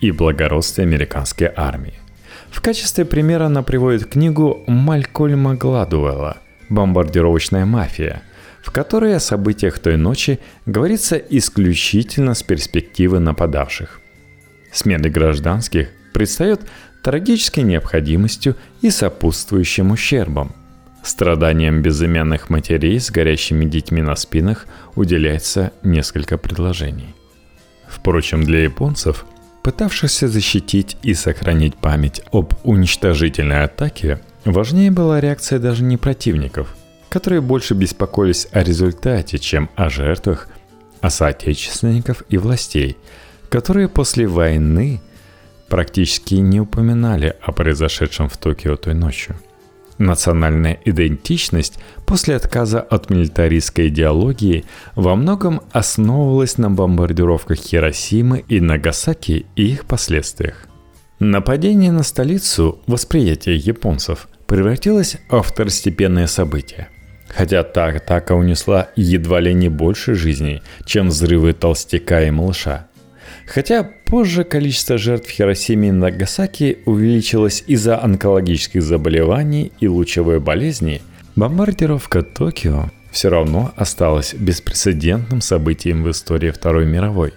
и 0.00 0.10
благородстве 0.12 0.84
американской 0.84 1.50
армии. 1.54 1.94
В 2.50 2.62
качестве 2.62 3.04
примера 3.04 3.44
она 3.46 3.62
приводит 3.62 4.06
книгу 4.06 4.64
Малькольма 4.66 5.56
Гладуэлла 5.56 6.38
«Бомбардировочная 6.70 7.66
мафия», 7.66 8.22
в 8.62 8.70
которой 8.70 9.14
о 9.14 9.20
событиях 9.20 9.78
той 9.78 9.98
ночи 9.98 10.40
говорится 10.64 11.16
исключительно 11.16 12.32
с 12.32 12.42
перспективы 12.42 13.18
нападавших. 13.18 14.01
Смерть 14.72 15.06
гражданских 15.08 15.88
предстает 16.12 16.62
трагической 17.02 17.64
необходимостью 17.64 18.56
и 18.80 18.90
сопутствующим 18.90 19.90
ущербом. 19.90 20.52
Страданиям 21.02 21.82
безымянных 21.82 22.48
матерей 22.48 23.00
с 23.00 23.10
горящими 23.10 23.64
детьми 23.64 24.02
на 24.02 24.14
спинах 24.14 24.66
уделяется 24.94 25.72
несколько 25.82 26.38
предложений. 26.38 27.14
Впрочем, 27.88 28.44
для 28.44 28.62
японцев 28.62 29.26
Пытавшихся 29.62 30.26
защитить 30.26 30.96
и 31.02 31.14
сохранить 31.14 31.76
память 31.76 32.20
об 32.32 32.54
уничтожительной 32.64 33.62
атаке, 33.62 34.20
важнее 34.44 34.90
была 34.90 35.20
реакция 35.20 35.60
даже 35.60 35.84
не 35.84 35.96
противников, 35.96 36.74
которые 37.08 37.40
больше 37.40 37.74
беспокоились 37.74 38.48
о 38.50 38.64
результате, 38.64 39.38
чем 39.38 39.70
о 39.76 39.88
жертвах, 39.88 40.48
а 41.00 41.10
соотечественников 41.10 42.24
и 42.28 42.38
властей, 42.38 42.96
которые 43.52 43.88
после 43.88 44.26
войны 44.26 45.00
практически 45.68 46.34
не 46.34 46.60
упоминали 46.60 47.36
о 47.42 47.52
произошедшем 47.52 48.28
в 48.28 48.36
Токио 48.36 48.76
той 48.76 48.94
ночью– 48.94 49.36
Национальная 49.98 50.80
идентичность 50.84 51.78
после 52.06 52.34
отказа 52.34 52.80
от 52.80 53.10
милитаристской 53.10 53.88
идеологии 53.88 54.64
во 54.96 55.14
многом 55.14 55.60
основывалась 55.70 56.58
на 56.58 56.70
бомбардировках 56.70 57.58
Хиросимы 57.58 58.42
и 58.48 58.60
Нагасаки 58.60 59.46
и 59.54 59.66
их 59.66 59.84
последствиях. 59.84 60.66
Нападение 61.20 61.92
на 61.92 62.02
столицу, 62.02 62.80
восприятие 62.86 63.56
японцев, 63.56 64.28
превратилось 64.46 65.18
в 65.28 65.40
второстепенное 65.42 66.26
событие. 66.26 66.88
Хотя 67.28 67.62
та 67.62 67.86
атака 67.86 68.32
унесла 68.32 68.88
едва 68.96 69.40
ли 69.40 69.54
не 69.54 69.68
больше 69.68 70.14
жизней, 70.14 70.62
чем 70.84 71.08
взрывы 71.08 71.52
толстяка 71.52 72.22
и 72.22 72.30
малыша– 72.30 72.88
Хотя 73.54 73.82
позже 73.82 74.44
количество 74.44 74.96
жертв 74.96 75.28
Хиросиме 75.28 75.88
и 75.88 75.92
Нагасаки 75.92 76.78
увеличилось 76.86 77.62
из-за 77.66 78.02
онкологических 78.02 78.82
заболеваний 78.82 79.72
и 79.78 79.88
лучевой 79.88 80.40
болезни, 80.40 81.02
бомбардировка 81.36 82.22
Токио 82.22 82.86
все 83.10 83.28
равно 83.28 83.74
осталась 83.76 84.32
беспрецедентным 84.32 85.42
событием 85.42 86.02
в 86.02 86.10
истории 86.10 86.50
Второй 86.50 86.86
мировой. 86.86 87.34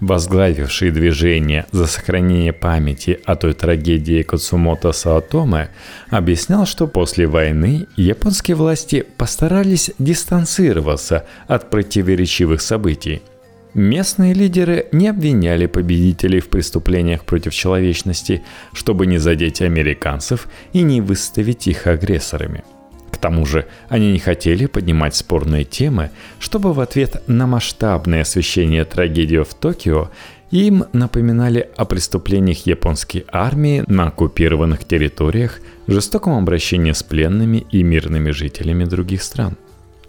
Возглавивший 0.00 0.90
движение 0.90 1.64
за 1.72 1.86
сохранение 1.86 2.52
памяти 2.52 3.18
о 3.24 3.34
той 3.34 3.54
трагедии 3.54 4.20
Кацумото 4.20 4.92
Саотоме 4.92 5.70
объяснял, 6.10 6.66
что 6.66 6.86
после 6.86 7.26
войны 7.26 7.86
японские 7.96 8.56
власти 8.56 9.06
постарались 9.16 9.90
дистанцироваться 9.98 11.24
от 11.48 11.70
противоречивых 11.70 12.60
событий– 12.60 13.22
Местные 13.76 14.32
лидеры 14.32 14.86
не 14.90 15.06
обвиняли 15.08 15.66
победителей 15.66 16.40
в 16.40 16.48
преступлениях 16.48 17.26
против 17.26 17.52
человечности, 17.52 18.42
чтобы 18.72 19.06
не 19.06 19.18
задеть 19.18 19.60
американцев 19.60 20.48
и 20.72 20.80
не 20.80 21.02
выставить 21.02 21.66
их 21.66 21.86
агрессорами. 21.86 22.64
К 23.10 23.18
тому 23.18 23.44
же 23.44 23.66
они 23.90 24.12
не 24.12 24.18
хотели 24.18 24.64
поднимать 24.64 25.14
спорные 25.14 25.64
темы, 25.64 26.10
чтобы 26.38 26.72
в 26.72 26.80
ответ 26.80 27.22
на 27.26 27.46
масштабное 27.46 28.22
освещение 28.22 28.86
трагедии 28.86 29.44
в 29.44 29.52
Токио 29.52 30.10
им 30.50 30.84
напоминали 30.94 31.68
о 31.76 31.84
преступлениях 31.84 32.64
японской 32.64 33.26
армии 33.30 33.84
на 33.88 34.06
оккупированных 34.06 34.86
территориях, 34.86 35.60
жестоком 35.86 36.32
обращении 36.38 36.92
с 36.92 37.02
пленными 37.02 37.66
и 37.70 37.82
мирными 37.82 38.30
жителями 38.30 38.86
других 38.86 39.22
стран– 39.22 39.58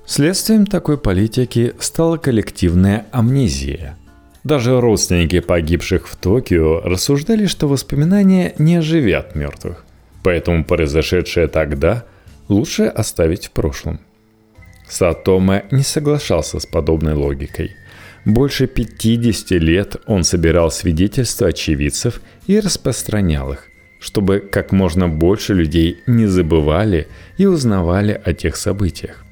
Следствием 0.07 0.65
такой 0.65 0.97
политики 0.97 1.73
стала 1.79 2.15
коллективная 2.15 3.07
амнезия. 3.11 3.97
Даже 4.45 4.79
родственники 4.79 5.41
погибших 5.41 6.07
в 6.07 6.15
Токио 6.15 6.79
рассуждали, 6.79 7.45
что 7.45 7.67
воспоминания 7.67 8.53
не 8.57 8.77
оживят 8.77 9.35
мертвых. 9.35 9.83
Поэтому 10.23 10.63
произошедшее 10.63 11.49
тогда 11.49 12.05
лучше 12.47 12.83
оставить 12.83 13.47
в 13.47 13.51
прошлом. 13.51 13.99
Сатома 14.87 15.63
не 15.71 15.83
соглашался 15.83 16.61
с 16.61 16.65
подобной 16.65 17.13
логикой. 17.13 17.75
Больше 18.23 18.67
50 18.67 19.51
лет 19.59 19.97
он 20.05 20.23
собирал 20.23 20.71
свидетельства 20.71 21.49
очевидцев 21.49 22.21
и 22.45 22.61
распространял 22.61 23.51
их, 23.51 23.67
чтобы 23.99 24.39
как 24.39 24.71
можно 24.71 25.09
больше 25.09 25.53
людей 25.53 25.99
не 26.07 26.27
забывали 26.27 27.09
и 27.37 27.45
узнавали 27.45 28.21
о 28.23 28.33
тех 28.33 28.55
событиях. 28.55 29.26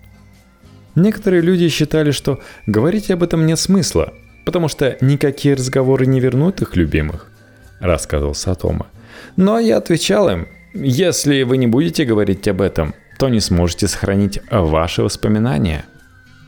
Некоторые 0.96 1.42
люди 1.42 1.68
считали, 1.70 2.12
что 2.12 2.40
говорить 2.66 3.12
об 3.12 3.24
этом 3.24 3.46
нет 3.46 3.60
смысла, 3.60 4.14
потому 4.46 4.68
что 4.68 4.98
никакие 5.02 5.56
разговоры 5.56 6.06
не 6.06 6.20
вернут 6.20 6.62
их 6.62 6.76
любимых, 6.76 7.32
рассказывал 7.80 8.34
Сатома. 8.34 8.88
Но 9.36 9.60
я 9.60 9.78
отвечал 9.78 10.30
им, 10.30 10.48
если 10.74 11.44
вы 11.44 11.58
не 11.58 11.68
будете 11.68 12.06
говорить 12.06 12.48
об 12.48 12.62
этом, 12.62 12.94
то 13.18 13.30
не 13.30 13.40
сможете 13.40 13.88
сохранить 13.88 14.40
ваши 14.50 15.04
воспоминания. 15.04 15.86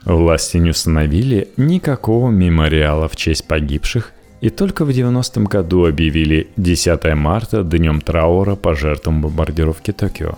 Власти 0.06 0.58
не 0.58 0.70
установили 0.70 1.50
никакого 1.58 2.30
мемориала 2.30 3.10
в 3.10 3.16
честь 3.16 3.46
погибших 3.46 4.14
и 4.40 4.50
только 4.50 4.86
в 4.86 4.90
90-м 4.90 5.46
году 5.46 5.86
объявили 5.86 6.50
10 6.58 7.16
марта 7.16 7.64
днем 7.64 8.02
траура 8.02 8.56
по 8.56 8.76
жертвам 8.76 9.22
бомбардировки 9.22 9.92
Токио. 9.92 10.38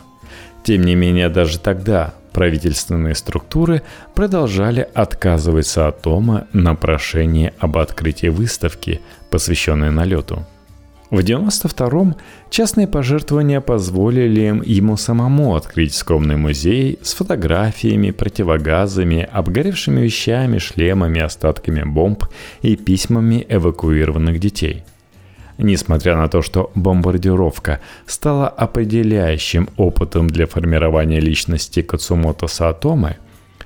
Тем 0.63 0.84
не 0.84 0.95
менее, 0.95 1.30
даже 1.30 1.60
тогда 1.60 2.13
правительственные 2.32 3.15
структуры 3.15 3.82
продолжали 4.15 4.88
отказываться 4.94 5.88
от 5.88 6.02
Тома 6.02 6.48
на 6.54 6.76
прошение 6.76 7.54
об 7.60 7.78
открытии 7.78 8.28
выставки, 8.28 9.02
посвященной 9.30 9.92
налету. 9.92 10.46
В 11.10 11.20
92-м 11.20 12.15
частные 12.52 12.88
пожертвования 12.88 13.62
позволили 13.62 14.62
ему 14.63 14.96
самому 14.96 15.56
открыть 15.56 15.96
скромный 15.96 16.36
музей 16.36 17.00
с 17.02 17.13
фотографиями, 17.13 18.12
противогазами, 18.12 19.28
обгоревшими 19.32 20.02
вещами, 20.02 20.60
шлемами, 20.60 21.20
остатками 21.20 21.82
бомб 21.84 22.26
и 22.62 22.76
письмами 22.76 23.46
эвакуированных 23.50 24.39
детей– 24.39 24.84
Несмотря 25.62 26.15
на 26.15 26.30
то, 26.30 26.41
что 26.41 26.72
бомбардировка 26.74 27.82
стала 28.06 28.48
определяющим 28.48 29.67
опытом 29.76 30.30
для 30.30 30.48
формирования 30.48 31.19
личности 31.19 31.82
Кацумото 31.82 32.48
Саатомы, 32.48 33.17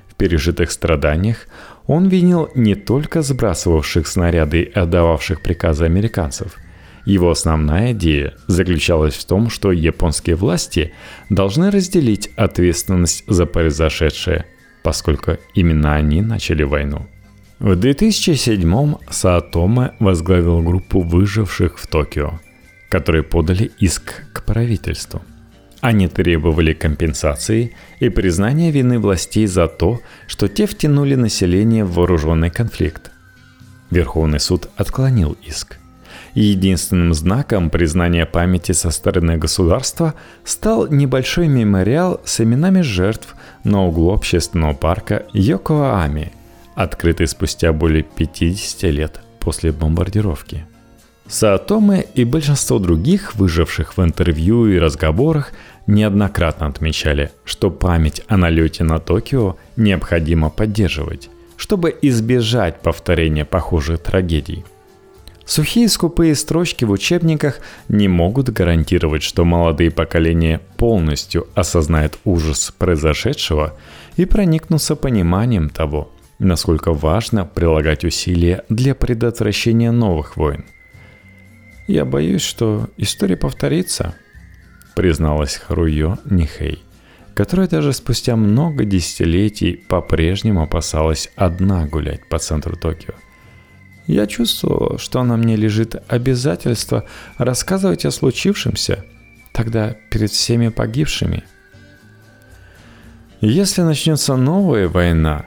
в 0.08 0.16
пережитых 0.16 0.72
страданиях 0.72 1.46
он 1.86 2.08
винил 2.08 2.48
не 2.56 2.74
только 2.74 3.22
сбрасывавших 3.22 4.08
снаряды 4.08 4.62
и 4.62 4.72
отдававших 4.72 5.40
приказы 5.40 5.84
американцев. 5.84 6.56
Его 7.04 7.30
основная 7.30 7.92
идея 7.92 8.34
заключалась 8.48 9.14
в 9.14 9.24
том, 9.24 9.48
что 9.48 9.70
японские 9.70 10.34
власти 10.34 10.92
должны 11.30 11.70
разделить 11.70 12.28
ответственность 12.34 13.22
за 13.28 13.46
произошедшее, 13.46 14.46
поскольку 14.82 15.36
именно 15.54 15.94
они 15.94 16.22
начали 16.22 16.64
войну. 16.64 17.06
В 17.58 17.72
2007-м 17.72 18.98
Саатоме 19.10 19.92
возглавил 20.00 20.60
группу 20.62 21.00
выживших 21.00 21.78
в 21.78 21.86
Токио, 21.86 22.40
которые 22.88 23.22
подали 23.22 23.70
иск 23.78 24.24
к 24.32 24.44
правительству. 24.44 25.22
Они 25.80 26.08
требовали 26.08 26.72
компенсации 26.72 27.74
и 28.00 28.08
признания 28.08 28.70
вины 28.70 28.98
властей 28.98 29.46
за 29.46 29.68
то, 29.68 30.00
что 30.26 30.48
те 30.48 30.66
втянули 30.66 31.14
население 31.14 31.84
в 31.84 31.94
вооруженный 31.94 32.50
конфликт. 32.50 33.10
Верховный 33.90 34.40
суд 34.40 34.68
отклонил 34.76 35.36
иск– 35.46 35.78
Единственным 36.34 37.14
знаком 37.14 37.70
признания 37.70 38.26
памяти 38.26 38.72
со 38.72 38.90
стороны 38.90 39.36
государства 39.36 40.14
стал 40.44 40.88
небольшой 40.88 41.46
мемориал 41.46 42.20
с 42.24 42.40
именами 42.40 42.80
жертв 42.80 43.36
на 43.62 43.84
углу 43.86 44.12
общественного 44.12 44.74
парка 44.74 45.26
Йокоами, 45.32 46.32
открытый 46.74 47.26
спустя 47.26 47.72
более 47.72 48.02
50 48.02 48.82
лет 48.92 49.20
после 49.40 49.72
бомбардировки. 49.72 50.66
Саатоме 51.26 52.04
и 52.14 52.24
большинство 52.24 52.78
других, 52.78 53.34
выживших 53.34 53.96
в 53.96 54.02
интервью 54.02 54.66
и 54.66 54.78
разговорах, 54.78 55.52
неоднократно 55.86 56.66
отмечали, 56.66 57.30
что 57.44 57.70
память 57.70 58.22
о 58.28 58.36
налете 58.36 58.84
на 58.84 58.98
Токио 58.98 59.56
необходимо 59.76 60.50
поддерживать, 60.50 61.30
чтобы 61.56 61.96
избежать 62.02 62.80
повторения 62.80 63.44
похожих 63.44 64.00
трагедий– 64.00 64.64
Сухие 65.46 65.88
скупые 65.90 66.34
строчки 66.34 66.84
в 66.84 66.90
учебниках 66.90 67.60
не 67.88 68.08
могут 68.08 68.48
гарантировать, 68.48 69.22
что 69.22 69.44
молодые 69.44 69.90
поколения 69.90 70.60
полностью 70.78 71.46
осознают 71.54 72.18
ужас 72.24 72.72
произошедшего 72.76 73.74
и 74.16 74.24
проникнутся 74.24 74.96
пониманием 74.96 75.68
того, 75.68 76.10
насколько 76.44 76.92
важно 76.92 77.44
прилагать 77.44 78.04
усилия 78.04 78.64
для 78.68 78.94
предотвращения 78.94 79.90
новых 79.90 80.36
войн. 80.36 80.64
«Я 81.86 82.04
боюсь, 82.04 82.42
что 82.42 82.88
история 82.96 83.36
повторится»,— 83.36 84.14
призналась 84.94 85.56
Харуё 85.56 86.18
Нихей, 86.24 86.82
которая 87.34 87.68
даже 87.68 87.92
спустя 87.92 88.36
много 88.36 88.84
десятилетий 88.84 89.74
по-прежнему 89.88 90.62
опасалась 90.62 91.30
одна 91.36 91.86
гулять 91.86 92.28
по 92.28 92.38
центру 92.38 92.76
Токио. 92.76 93.14
Я 94.06 94.26
чувствовала, 94.26 94.98
что 94.98 95.22
на 95.24 95.36
мне 95.36 95.56
лежит 95.56 95.96
обязательство 96.08 97.04
рассказывать 97.38 98.04
о 98.04 98.10
случившемся, 98.10 99.04
тогда 99.52 99.96
перед 100.10 100.30
всеми 100.30 100.68
погибшими. 100.68 101.44
Если 103.40 103.82
начнется 103.82 104.36
новая 104.36 104.88
война, 104.88 105.46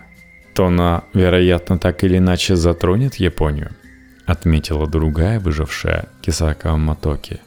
то 0.57 0.65
она, 0.65 1.03
вероятно, 1.13 1.77
так 1.77 2.03
или 2.03 2.17
иначе 2.17 2.55
затронет 2.55 3.17
Японию, 3.17 3.75
отметила 4.25 4.87
другая 4.87 5.39
выжившая 5.39 6.07
Кисака 6.19 6.75
Матоки. 6.75 7.41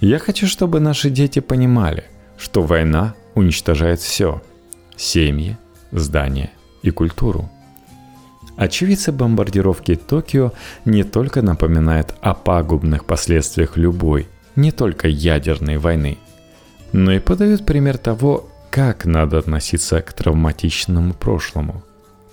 Я 0.00 0.18
хочу, 0.18 0.48
чтобы 0.48 0.80
наши 0.80 1.10
дети 1.10 1.38
понимали, 1.38 2.02
что 2.38 2.62
война 2.62 3.14
уничтожает 3.36 4.00
все– 4.00 4.42
семьи, 4.96 5.58
здания 5.92 6.50
и 6.82 6.90
культуру– 6.90 7.48
Очевидцы 8.56 9.12
бомбардировки 9.12 9.94
Токио 9.94 10.52
не 10.84 11.04
только 11.04 11.42
напоминают 11.42 12.16
о 12.20 12.34
пагубных 12.34 13.04
последствиях 13.04 13.76
любой, 13.76 14.26
не 14.56 14.72
только 14.72 15.06
ядерной 15.06 15.78
войны, 15.78 16.18
но 16.92 17.12
и 17.12 17.20
подают 17.20 17.64
пример 17.64 17.96
того, 17.96 18.50
как 18.70 19.04
надо 19.04 19.38
относиться 19.38 20.02
к 20.02 20.12
травматичному 20.12 21.14
прошлому. 21.14 21.84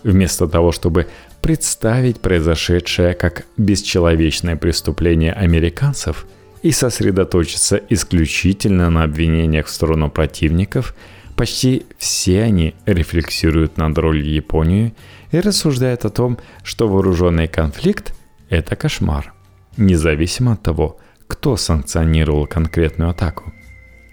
Вместо 0.04 0.48
того, 0.48 0.72
чтобы 0.72 1.08
представить 1.42 2.20
произошедшее 2.20 3.14
как 3.14 3.46
бесчеловечное 3.58 4.56
преступление 4.56 5.34
американцев 5.34 6.26
и 6.62 6.72
сосредоточиться 6.72 7.82
исключительно 7.90 8.90
на 8.90 9.04
обвинениях 9.04 9.68
в 9.68 9.72
сторону 9.72 10.10
противников, 10.10 10.96
почти 11.36 11.86
все 11.98 12.44
они 12.44 12.76
рефлексируют 12.86 13.78
над 13.78 13.98
ролью 13.98 14.32
Японии– 14.32 14.94
и 15.32 15.40
рассуждает 15.40 16.06
о 16.06 16.10
том, 16.10 16.38
что 16.64 16.88
вооруженный 16.88 17.48
конфликт– 17.48 18.14
это 18.50 18.76
кошмар, 18.76 19.34
независимо 19.78 20.54
от 20.54 20.64
того, 20.64 21.00
кто 21.28 21.58
санкционировал 21.58 22.48
конкретную 22.48 23.10
атаку. 23.10 23.54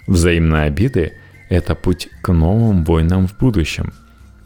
Взаимные 0.06 0.64
обиды– 0.64 1.12
это 1.48 1.74
путь 1.74 2.08
к 2.22 2.32
новым 2.32 2.84
войнам 2.84 3.26
в 3.26 3.38
будущем, 3.38 3.92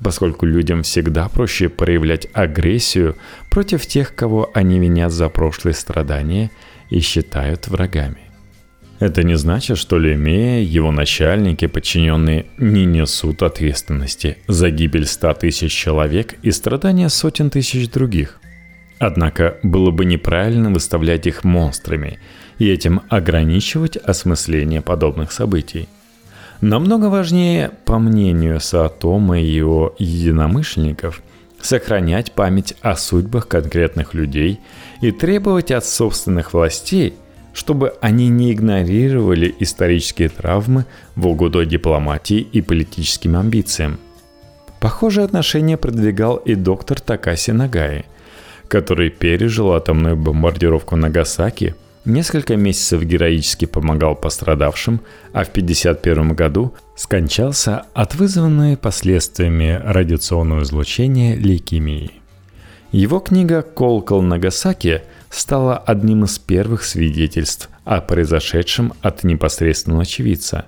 поскольку 0.02 0.46
людям 0.46 0.82
всегда 0.82 1.28
проще 1.28 1.68
проявлять 1.68 2.28
агрессию 2.32 3.16
против 3.50 3.87
тех, 3.87 4.14
кого 4.14 4.50
они 4.54 4.78
винят 4.78 5.12
за 5.12 5.28
прошлые 5.28 5.74
страдания 5.74 6.50
и 6.90 7.00
считают 7.00 7.68
врагами. 7.68 8.28
Это 9.00 9.22
не 9.22 9.37
значит, 9.37 9.78
что 9.78 9.98
Лемея, 9.98 10.61
его 10.61 10.90
начальники, 10.90 11.66
подчиненные 11.66 12.46
не 12.58 12.84
несут 12.84 13.42
ответственности 13.42 14.38
за 14.48 14.70
гибель 14.70 15.06
ста 15.06 15.34
тысяч 15.34 15.72
человек 15.72 16.34
и 16.42 16.50
страдания 16.50 17.08
сотен 17.08 17.50
тысяч 17.50 17.88
других. 17.88 18.40
Однако 18.98 19.58
было 19.62 19.92
бы 19.92 20.04
неправильно 20.04 20.70
выставлять 20.70 21.28
их 21.28 21.44
монстрами 21.44 22.18
и 22.58 22.68
этим 22.68 23.02
ограничивать 23.08 23.96
осмысление 23.96 24.82
подобных 24.82 25.30
событий. 25.30 25.88
Намного 26.61 27.07
важнее, 27.07 27.71
по 27.85 27.99
мнению 27.99 28.61
Саатома 28.61 29.40
и 29.40 29.47
его 29.47 29.94
единомышленников, 29.99 31.23
сохранять 31.61 32.33
память 32.33 32.75
о 32.81 32.97
судьбах 32.97 33.49
конкретных 33.49 34.14
людей 34.14 34.61
и 35.01 35.11
требовать 35.12 35.71
от 35.71 35.85
собственных 35.85 36.53
властей– 36.53 37.14
чтобы 37.59 37.94
они 38.01 38.29
не 38.29 38.53
игнорировали 38.53 39.53
исторические 39.59 40.29
травмы 40.29 40.87
в 41.16 41.27
угоду 41.27 41.64
дипломатии 41.64 42.38
и 42.38 42.61
политическим 42.62 43.37
амбициям. 43.37 43.99
Похожее 44.79 45.25
отношение 45.25 45.77
продвигал 45.77 46.37
и 46.37 46.55
доктор 46.55 47.01
Такаси 47.01 47.51
Нагаи, 47.51 48.05
который 48.68 49.11
пережил 49.11 49.73
атомную 49.73 50.16
бомбардировку 50.16 50.94
Нагасаки, 50.94 51.75
несколько 52.04 52.56
месяцев 52.56 53.02
героически 53.02 53.64
помогал 53.64 54.14
пострадавшим, 54.14 55.00
а 55.32 55.44
в 55.44 55.48
1951 55.48 56.34
году 56.34 56.74
скончался 56.96 57.84
от 57.94 58.14
вызванной 58.14 58.76
последствиями 58.76 59.80
радиационного 59.84 60.62
излучения 60.62 61.37
лейкемии. 61.37 62.12
Его 62.92 63.20
книга 63.20 63.62
«Колокол 63.62 64.22
Нагасаки» 64.22 65.02
стала 65.30 65.76
одним 65.76 66.24
из 66.24 66.38
первых 66.38 66.84
свидетельств 66.84 67.68
о 67.84 68.00
произошедшем 68.00 68.94
от 69.02 69.24
непосредственного 69.24 70.02
очевидца. 70.02 70.66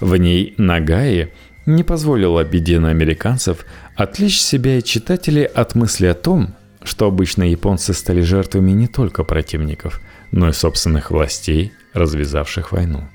В 0.00 0.14
ней 0.16 0.54
Нагаи 0.58 1.32
не 1.64 1.82
позволила 1.84 2.44
беде 2.44 2.80
на 2.80 2.90
американцев 2.90 3.64
отвлечь 3.96 4.40
себя 4.40 4.78
и 4.78 4.82
читателей 4.82 5.44
от 5.44 5.74
мысли 5.74 6.06
о 6.06 6.14
том, 6.14 6.54
что 6.82 7.06
обычно 7.06 7.42
японцы 7.42 7.92
стали 7.92 8.20
жертвами 8.20 8.72
не 8.72 8.86
только 8.86 9.24
противников, 9.24 10.00
но 10.32 10.48
и 10.48 10.52
собственных 10.52 11.10
властей, 11.10 11.72
развязавших 11.94 12.72
войну. 12.72 13.08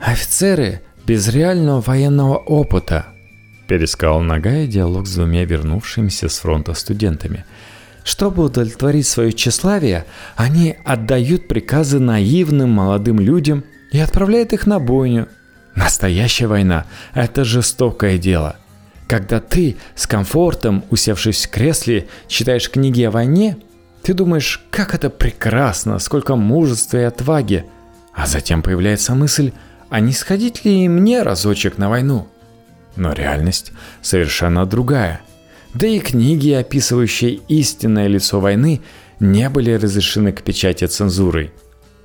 «Офицеры 0.00 0.80
без 1.06 1.28
реального 1.28 1.80
военного 1.80 2.36
опыта», 2.36 3.06
пересказал 3.68 4.20
Нагая 4.20 4.66
диалог 4.66 5.06
с 5.06 5.14
двумя 5.14 5.44
вернувшимися 5.44 6.28
с 6.28 6.38
фронта 6.38 6.74
студентами– 6.74 7.44
чтобы 8.04 8.44
удовлетворить 8.44 9.06
свое 9.06 9.32
тщеславие, 9.32 10.04
они 10.36 10.76
отдают 10.84 11.48
приказы 11.48 12.00
наивным 12.00 12.70
молодым 12.70 13.20
людям 13.20 13.64
и 13.92 13.98
отправляют 13.98 14.52
их 14.52 14.66
на 14.66 14.80
бойню. 14.80 15.28
Настоящая 15.74 16.48
война– 16.48 16.86
это 17.14 17.44
жестокое 17.44 18.18
дело. 18.18 18.56
Когда 19.08 19.40
ты 19.40 19.76
с 19.94 20.06
комфортом, 20.06 20.84
усевшись 20.90 21.46
в 21.46 21.50
кресле, 21.50 22.08
читаешь 22.28 22.70
книги 22.70 23.02
о 23.02 23.10
войне, 23.10 23.56
ты 24.02 24.14
думаешь, 24.14 24.64
как 24.70 24.94
это 24.94 25.10
прекрасно, 25.10 25.98
сколько 25.98 26.36
мужества 26.36 26.98
и 26.98 27.02
отваги. 27.02 27.64
А 28.12 28.26
затем 28.26 28.62
появляется 28.62 29.14
мысль, 29.14 29.52
а 29.90 30.00
не 30.00 30.12
сходить 30.12 30.64
ли 30.64 30.84
и 30.84 30.88
мне 30.88 31.22
разочек 31.22 31.78
на 31.78 31.88
войну? 31.88 32.28
Но 32.96 33.12
реальность 33.12 33.72
совершенно 34.02 34.66
другая– 34.66 35.20
да 35.74 35.86
и 35.86 36.00
книги, 36.00 36.50
описывающие 36.50 37.40
истинное 37.48 38.06
лицо 38.06 38.40
войны, 38.40 38.82
не 39.20 39.48
были 39.48 39.72
разрешены 39.72 40.32
к 40.32 40.42
печати 40.42 40.86
цензурой. 40.86 41.52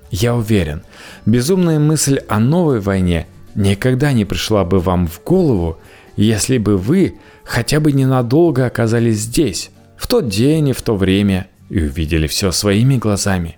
Я 0.10 0.36
уверен, 0.36 0.84
безумная 1.26 1.80
мысль 1.80 2.20
о 2.30 2.40
новой 2.40 2.80
войне 2.80 3.28
никогда 3.56 4.14
не 4.14 4.24
пришла 4.24 4.64
бы 4.64 4.80
вам 4.80 5.08
в 5.08 5.22
голову, 5.24 5.80
если 6.16 6.58
бы 6.58 6.78
вы 6.78 7.18
хотя 7.44 7.80
бы 7.80 7.92
ненадолго 7.92 8.66
оказались 8.66 9.20
здесь, 9.20 9.72
в 9.98 10.08
тот 10.08 10.30
день 10.30 10.70
и 10.70 10.74
в 10.74 10.82
то 10.82 10.96
время, 10.96 11.48
и 11.70 11.82
увидели 11.82 12.28
все 12.28 12.52
своими 12.52 12.98
глазами. 12.98 13.58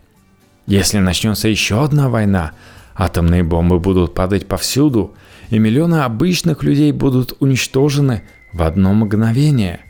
Если 0.66 1.00
начнется 1.00 1.48
еще 1.48 1.84
одна 1.84 2.10
война, 2.10 2.52
атомные 2.96 3.44
бомбы 3.44 3.80
будут 3.80 4.14
падать 4.14 4.48
повсюду, 4.48 5.16
и 5.50 5.58
миллионы 5.58 6.02
обычных 6.04 6.64
людей 6.64 6.92
будут 6.92 7.36
уничтожены 7.40 8.24
в 8.54 8.62
одно 8.62 8.94
мгновение. 8.94 9.82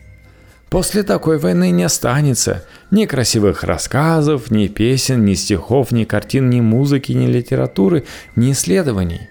После 0.70 1.02
такой 1.04 1.40
войны 1.40 1.72
не 1.72 1.84
останется 1.84 2.66
ни 2.92 3.06
красивых 3.06 3.64
рассказов, 3.64 4.52
ни 4.52 4.68
песен, 4.68 5.26
ни 5.26 5.34
стихов, 5.34 5.92
ни 5.92 6.04
картин, 6.04 6.50
ни 6.50 6.62
музыки, 6.62 7.12
ни 7.12 7.26
литературы, 7.26 8.06
ни 8.36 8.52
исследований. 8.52 9.28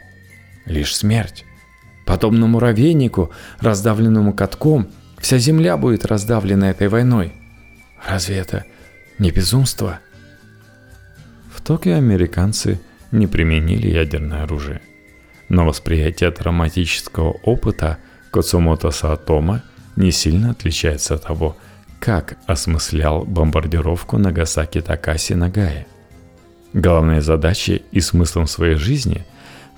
Лишь 0.67 0.97
смерть. 0.97 1.45
Подобно 2.05 2.47
муравейнику, 2.47 3.31
раздавленному 3.61 4.33
катком, 4.33 4.89
вся 5.19 5.39
земля 5.39 5.77
будет 5.77 6.05
раздавлена 6.05 6.71
этой 6.71 6.89
войной. 6.89 7.33
Разве 8.07 8.37
это 8.37 8.65
не 9.19 9.31
безумство? 9.31 10.01
Токио 11.69 11.97
американцы 11.97 12.81
не 13.13 13.27
применили 13.27 13.89
ядерное 13.89 14.45
оружие. 14.45 14.81
Но 15.51 15.67
восприятие 15.67 16.31
травматического 16.31 17.33
опыта 17.43 17.99
Коцумото 18.31 18.91
Саатома 18.91 19.63
не 19.95 20.11
сильно 20.11 20.53
отличается 20.53 21.17
от 21.17 21.25
того, 21.25 21.59
как 22.01 22.39
осмыслял 22.47 23.27
бомбардировку 23.27 24.17
Нагасаки 24.17 24.81
Такаси 24.81 25.35
Нагая. 25.35 25.87
Главной 26.73 27.21
задачей 27.21 27.83
и 27.93 28.01
смыслом 28.01 28.47
своей 28.47 28.77
жизни 28.77 29.27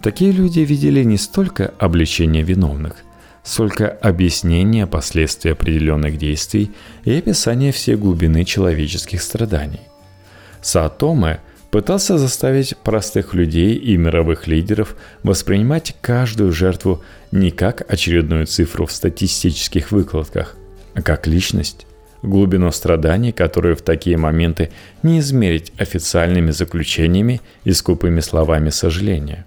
такие 0.01 0.31
люди 0.31 0.61
видели 0.61 1.03
не 1.03 1.17
столько 1.17 1.75
обличение 1.81 2.45
виновных, 2.45 2.99
сколько 3.43 3.89
объяснение 3.89 4.87
последствий 4.87 5.53
определенных 5.53 6.19
действий 6.19 6.71
и 7.05 7.13
описание 7.13 7.73
всей 7.73 7.97
глубины 7.97 8.45
человеческих 8.45 9.23
страданий. 9.23 9.81
Саатоме 10.63 11.41
пытался 11.71 12.19
заставить 12.19 12.77
простых 12.79 13.35
людей 13.35 13.75
и 13.75 13.97
мировых 13.97 14.47
лидеров 14.47 14.97
воспринимать 15.23 15.97
каждую 16.01 16.53
жертву 16.53 17.03
не 17.33 17.51
как 17.51 17.91
очередную 17.91 18.47
цифру 18.47 18.87
в 18.87 18.93
статистических 18.93 19.93
выкладках, 19.93 20.57
а 20.95 21.03
как 21.03 21.27
личность, 21.27 21.87
глубину 22.23 22.71
страданий, 22.73 23.33
которую 23.33 23.77
в 23.77 23.83
такие 23.83 24.17
моменты 24.17 24.71
не 25.03 25.21
измерить 25.21 25.73
официальными 25.79 26.51
заключениями 26.51 27.41
и 27.65 27.73
скупыми 27.73 28.21
словами 28.21 28.71
сожаления. 28.71 29.47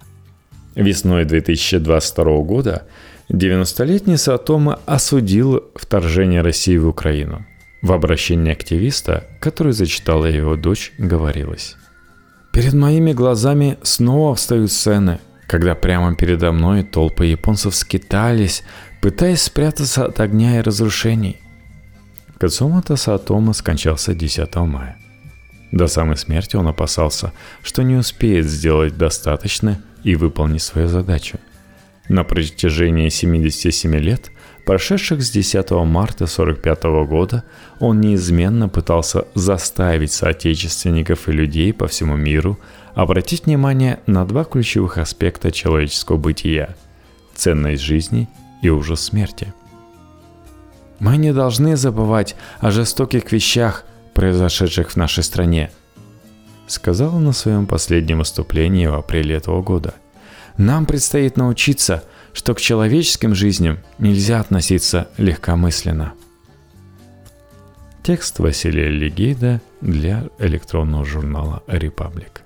Весной 0.74 1.24
2022 1.24 2.24
года 2.42 2.86
90-летний 3.30 4.16
Сатома 4.16 4.80
осудил 4.86 5.64
вторжение 5.74 6.42
России 6.42 6.76
в 6.76 6.88
Украину. 6.88 7.46
В 7.82 7.92
обращении 7.92 8.52
активиста, 8.52 9.26
который 9.40 9.72
зачитала 9.72 10.26
его 10.26 10.56
дочь, 10.56 10.92
говорилось 10.98 11.76
Перед 12.52 12.72
моими 12.72 13.12
глазами 13.12 13.78
снова 13.82 14.34
встают 14.34 14.70
сцены, 14.70 15.18
когда 15.48 15.74
прямо 15.74 16.14
передо 16.14 16.52
мной 16.52 16.82
толпы 16.82 17.26
японцев 17.26 17.74
скитались, 17.74 18.62
пытаясь 19.00 19.42
спрятаться 19.42 20.04
от 20.04 20.20
огня 20.20 20.58
и 20.58 20.62
разрушений. 20.62 21.40
Кацумата 22.38 22.96
Саатома 22.96 23.54
скончался 23.54 24.14
10 24.14 24.54
мая. 24.56 24.96
До 25.72 25.88
самой 25.88 26.16
смерти 26.16 26.56
он 26.56 26.68
опасался, 26.68 27.32
что 27.62 27.82
не 27.82 27.96
успеет 27.96 28.46
сделать 28.46 28.96
достаточно 28.96 29.82
и 30.04 30.14
выполнить 30.14 30.62
свою 30.62 30.88
задачу. 30.88 31.38
На 32.08 32.22
протяжении 32.22 33.08
77 33.08 33.96
лет 33.96 34.30
прошедших 34.66 35.22
с 35.22 35.30
10 35.30 35.70
марта 35.70 36.24
1945 36.24 36.84
года, 37.08 37.44
он 37.80 38.00
неизменно 38.00 38.68
пытался 38.68 39.26
заставить 39.34 40.12
соотечественников 40.12 41.28
и 41.28 41.32
людей 41.32 41.72
по 41.72 41.86
всему 41.86 42.16
миру 42.16 42.58
обратить 42.94 43.46
внимание 43.46 44.00
на 44.06 44.24
два 44.26 44.44
ключевых 44.44 44.98
аспекта 44.98 45.50
человеческого 45.50 46.16
бытия– 46.16 46.76
ценность 47.34 47.82
жизни 47.82 48.28
и 48.62 48.68
ужас 48.68 49.02
смерти. 49.02 49.52
Мы 51.00 51.16
не 51.16 51.32
должны 51.32 51.76
забывать 51.76 52.36
о 52.60 52.70
жестоких 52.70 53.32
вещах, 53.32 53.84
произошедших 54.14 54.92
в 54.92 54.96
нашей 54.96 55.24
стране, 55.24 55.70
сказал 56.66 57.18
на 57.18 57.32
своем 57.32 57.66
последнем 57.66 58.18
выступлении 58.18 58.86
в 58.86 58.94
апреле 58.94 59.34
этого 59.34 59.60
года. 59.62 59.94
Нам 60.56 60.86
предстоит 60.86 61.36
научиться– 61.36 62.04
что 62.34 62.54
к 62.54 62.60
человеческим 62.60 63.34
жизням 63.34 63.78
нельзя 63.98 64.40
относиться 64.40 65.08
легкомысленно. 65.16 66.12
Текст 68.02 68.38
Василия 68.40 68.88
Легейда 68.88 69.62
для 69.80 70.28
электронного 70.38 71.06
журнала 71.06 71.62
«Репаблик». 71.66 72.43